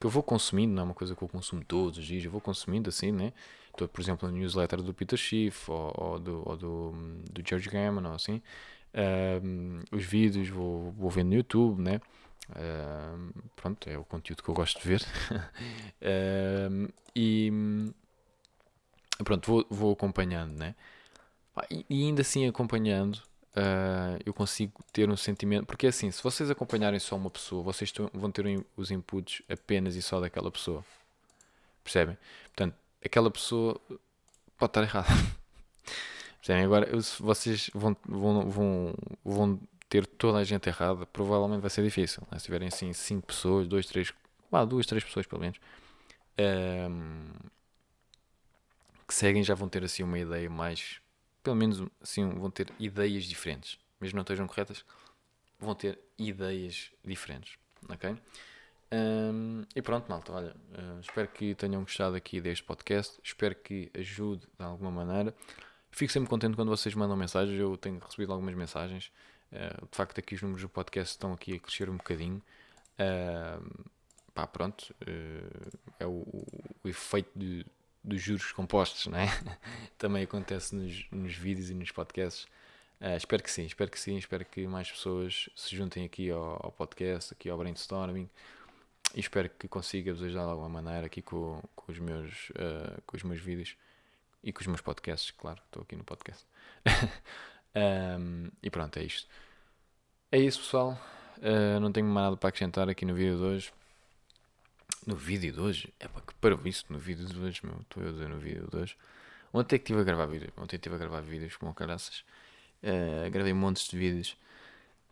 que 0.00 0.06
eu 0.06 0.10
vou 0.10 0.22
consumindo, 0.22 0.74
não 0.74 0.82
é 0.82 0.84
uma 0.86 0.94
coisa 0.94 1.14
que 1.14 1.22
eu 1.22 1.28
consumo 1.28 1.64
todos 1.64 1.98
os 1.98 2.04
dias, 2.04 2.24
eu 2.24 2.30
vou 2.30 2.40
consumindo 2.40 2.88
assim, 2.88 3.10
né? 3.12 3.32
Estou, 3.70 3.88
por 3.88 4.00
exemplo, 4.00 4.28
na 4.28 4.34
newsletter 4.34 4.82
do 4.82 4.92
Peter 4.92 5.18
Schiff 5.18 5.70
ou, 5.70 5.92
ou, 5.96 6.18
do, 6.18 6.42
ou 6.46 6.56
do, 6.56 6.92
do 7.30 7.42
George 7.46 7.68
Gammon 7.68 8.06
ou 8.08 8.14
assim. 8.14 8.42
Um, 9.42 9.80
os 9.92 10.04
vídeos 10.04 10.48
vou, 10.48 10.92
vou 10.92 11.10
vendo 11.10 11.28
no 11.28 11.34
YouTube, 11.34 11.80
né? 11.80 12.00
Pronto, 13.56 13.88
é 13.88 13.98
o 13.98 14.04
conteúdo 14.04 14.42
que 14.42 14.48
eu 14.48 14.54
gosto 14.54 14.80
de 14.80 14.88
ver. 14.88 15.02
um, 16.70 16.88
e 17.14 17.50
pronto, 19.24 19.46
vou, 19.46 19.66
vou 19.68 19.92
acompanhando, 19.92 20.56
né? 20.56 20.74
E 21.88 22.04
ainda 22.04 22.20
assim 22.20 22.46
acompanhando, 22.46 23.16
uh, 23.56 24.20
eu 24.24 24.34
consigo 24.34 24.84
ter 24.92 25.08
um 25.08 25.16
sentimento. 25.16 25.66
Porque 25.66 25.86
é 25.86 25.88
assim, 25.88 26.10
se 26.10 26.22
vocês 26.22 26.50
acompanharem 26.50 27.00
só 27.00 27.16
uma 27.16 27.30
pessoa, 27.30 27.62
vocês 27.62 27.92
vão 28.12 28.30
ter 28.30 28.64
os 28.76 28.90
inputs 28.90 29.42
apenas 29.48 29.96
e 29.96 30.02
só 30.02 30.20
daquela 30.20 30.50
pessoa. 30.50 30.84
Percebem? 31.82 32.18
Portanto, 32.48 32.76
aquela 33.04 33.30
pessoa 33.30 33.80
pode 34.58 34.70
estar 34.70 34.82
errada. 34.82 35.08
Percebem? 36.38 36.64
Agora, 36.64 36.88
vocês 37.18 37.70
vão, 37.74 37.96
vão, 38.06 38.50
vão, 38.50 38.94
vão 39.24 39.60
ter 40.02 40.06
toda 40.06 40.38
a 40.38 40.44
gente 40.44 40.68
errada, 40.68 41.06
provavelmente 41.06 41.60
vai 41.60 41.70
ser 41.70 41.82
difícil. 41.82 42.22
Né? 42.30 42.38
Se 42.38 42.44
tiverem 42.46 42.68
assim 42.68 42.92
5 42.92 43.26
pessoas, 43.26 43.66
2, 43.68 43.86
3, 43.86 44.12
ah, 44.52 44.64
2, 44.64 44.86
3 44.86 45.04
pessoas 45.04 45.26
pelo 45.26 45.40
menos, 45.40 45.58
um, 46.38 47.32
que 49.06 49.14
seguem, 49.14 49.42
já 49.42 49.54
vão 49.54 49.68
ter 49.68 49.84
assim 49.84 50.02
uma 50.02 50.18
ideia 50.18 50.50
mais 50.50 51.00
pelo 51.46 51.54
menos 51.54 51.80
assim, 52.02 52.28
vão 52.28 52.50
ter 52.50 52.72
ideias 52.76 53.24
diferentes. 53.24 53.78
Mesmo 54.00 54.16
não 54.16 54.22
estejam 54.22 54.48
corretas, 54.48 54.84
vão 55.60 55.76
ter 55.76 55.96
ideias 56.18 56.90
diferentes. 57.04 57.56
Ok? 57.88 58.16
Um, 58.92 59.62
e 59.74 59.80
pronto, 59.80 60.08
malta, 60.08 60.32
olha, 60.32 60.56
uh, 60.72 61.00
espero 61.00 61.28
que 61.28 61.54
tenham 61.54 61.82
gostado 61.82 62.16
aqui 62.16 62.40
deste 62.40 62.64
podcast, 62.64 63.20
espero 63.22 63.54
que 63.54 63.90
ajude 63.94 64.44
de 64.58 64.64
alguma 64.64 64.90
maneira. 64.90 65.32
Fico 65.92 66.12
sempre 66.12 66.28
contente 66.28 66.56
quando 66.56 66.68
vocês 66.68 66.92
mandam 66.96 67.16
mensagens, 67.16 67.56
eu 67.58 67.76
tenho 67.76 68.00
recebido 68.00 68.32
algumas 68.32 68.54
mensagens. 68.56 69.12
Uh, 69.56 69.86
de 69.90 69.96
facto, 69.96 70.18
aqui 70.18 70.34
os 70.34 70.42
números 70.42 70.62
do 70.62 70.68
podcast 70.68 71.12
estão 71.12 71.32
aqui 71.32 71.54
a 71.54 71.58
crescer 71.58 71.88
um 71.88 71.96
bocadinho. 71.96 72.42
Uh, 72.98 73.84
pá, 74.34 74.46
pronto, 74.46 74.94
é 75.98 76.06
o, 76.06 76.44
o 76.84 76.88
efeito 76.88 77.30
de, 77.34 77.64
dos 78.04 78.20
juros 78.20 78.52
compostos, 78.52 79.06
não 79.06 79.18
é? 79.18 79.26
Também 79.96 80.24
acontece 80.24 80.74
nos, 80.74 81.06
nos 81.10 81.34
vídeos 81.34 81.70
e 81.70 81.74
nos 81.74 81.90
podcasts. 81.90 82.44
Uh, 83.00 83.16
espero 83.16 83.42
que 83.42 83.50
sim, 83.50 83.66
espero 83.66 83.90
que 83.90 83.98
sim, 83.98 84.16
espero 84.16 84.44
que 84.44 84.66
mais 84.66 84.90
pessoas 84.90 85.50
se 85.54 85.76
juntem 85.76 86.04
aqui 86.04 86.30
ao, 86.30 86.66
ao 86.66 86.72
podcast, 86.72 87.32
aqui 87.32 87.48
ao 87.48 87.58
brainstorming 87.58 88.28
e 89.14 89.20
espero 89.20 89.48
que 89.50 89.68
consiga 89.68 90.12
vos 90.12 90.22
ajudar 90.22 90.44
de 90.44 90.50
alguma 90.50 90.68
maneira 90.68 91.06
aqui 91.06 91.22
com, 91.22 91.62
com, 91.74 91.92
os, 91.92 91.98
meus, 91.98 92.50
uh, 92.50 93.00
com 93.06 93.16
os 93.16 93.22
meus 93.22 93.40
vídeos 93.40 93.76
e 94.42 94.52
com 94.52 94.60
os 94.60 94.66
meus 94.66 94.80
podcasts, 94.80 95.30
claro, 95.30 95.60
estou 95.66 95.82
aqui 95.82 95.96
no 95.96 96.04
podcast. 96.04 96.46
um, 98.18 98.50
e 98.62 98.70
pronto, 98.70 98.98
é 98.98 99.04
isto. 99.04 99.28
É 100.30 100.38
isso, 100.38 100.58
pessoal. 100.58 100.98
Uh, 101.38 101.78
não 101.80 101.92
tenho 101.92 102.06
mais 102.06 102.24
nada 102.26 102.36
para 102.36 102.48
acrescentar 102.48 102.88
aqui 102.88 103.04
no 103.04 103.14
vídeo 103.14 103.36
de 103.36 103.42
hoje. 103.42 103.72
No 105.06 105.14
vídeo 105.14 105.52
de 105.52 105.60
hoje? 105.60 105.94
É 106.00 106.08
para 106.08 106.20
que 106.20 106.34
para 106.34 106.68
isso 106.68 106.84
no 106.88 106.98
vídeo 106.98 107.24
de 107.26 107.38
hoje, 107.38 107.60
meu. 107.62 107.76
Estou 107.80 108.02
a 108.02 108.10
dizer 108.10 108.28
no 108.28 108.38
vídeo 108.38 108.66
de 108.68 108.76
hoje. 108.76 108.96
Ontem 109.52 109.76
é 109.76 109.78
que 109.78 109.84
estive 109.84 110.00
a 110.00 110.04
gravar 110.04 110.26
vídeos. 110.26 110.52
Ontem 110.56 110.76
estive 110.76 110.96
a 110.96 110.98
gravar 110.98 111.20
vídeos 111.20 111.56
com 111.56 111.72
caraças. 111.72 112.24
Uh, 112.82 113.30
gravei 113.30 113.52
montes 113.52 113.88
de 113.88 113.96
vídeos. 113.96 114.36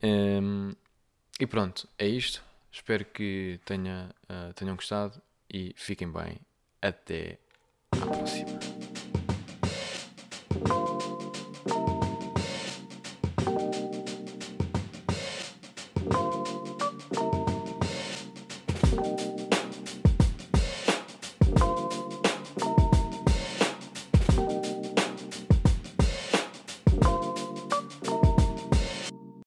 Um, 0.03 0.71
ehm, 0.71 0.73
e 1.39 1.47
pronto, 1.47 1.89
é 1.97 2.07
isto. 2.07 2.43
Espero 2.73 3.05
que 3.05 3.61
tenha, 3.65 4.11
uh, 4.25 4.53
tenham 4.55 4.75
gostado 4.75 5.23
e 5.49 5.73
fiquem 5.77 6.11
bem. 6.11 6.39
Até 6.83 7.39
à 7.93 7.97
próxima. 7.97 8.59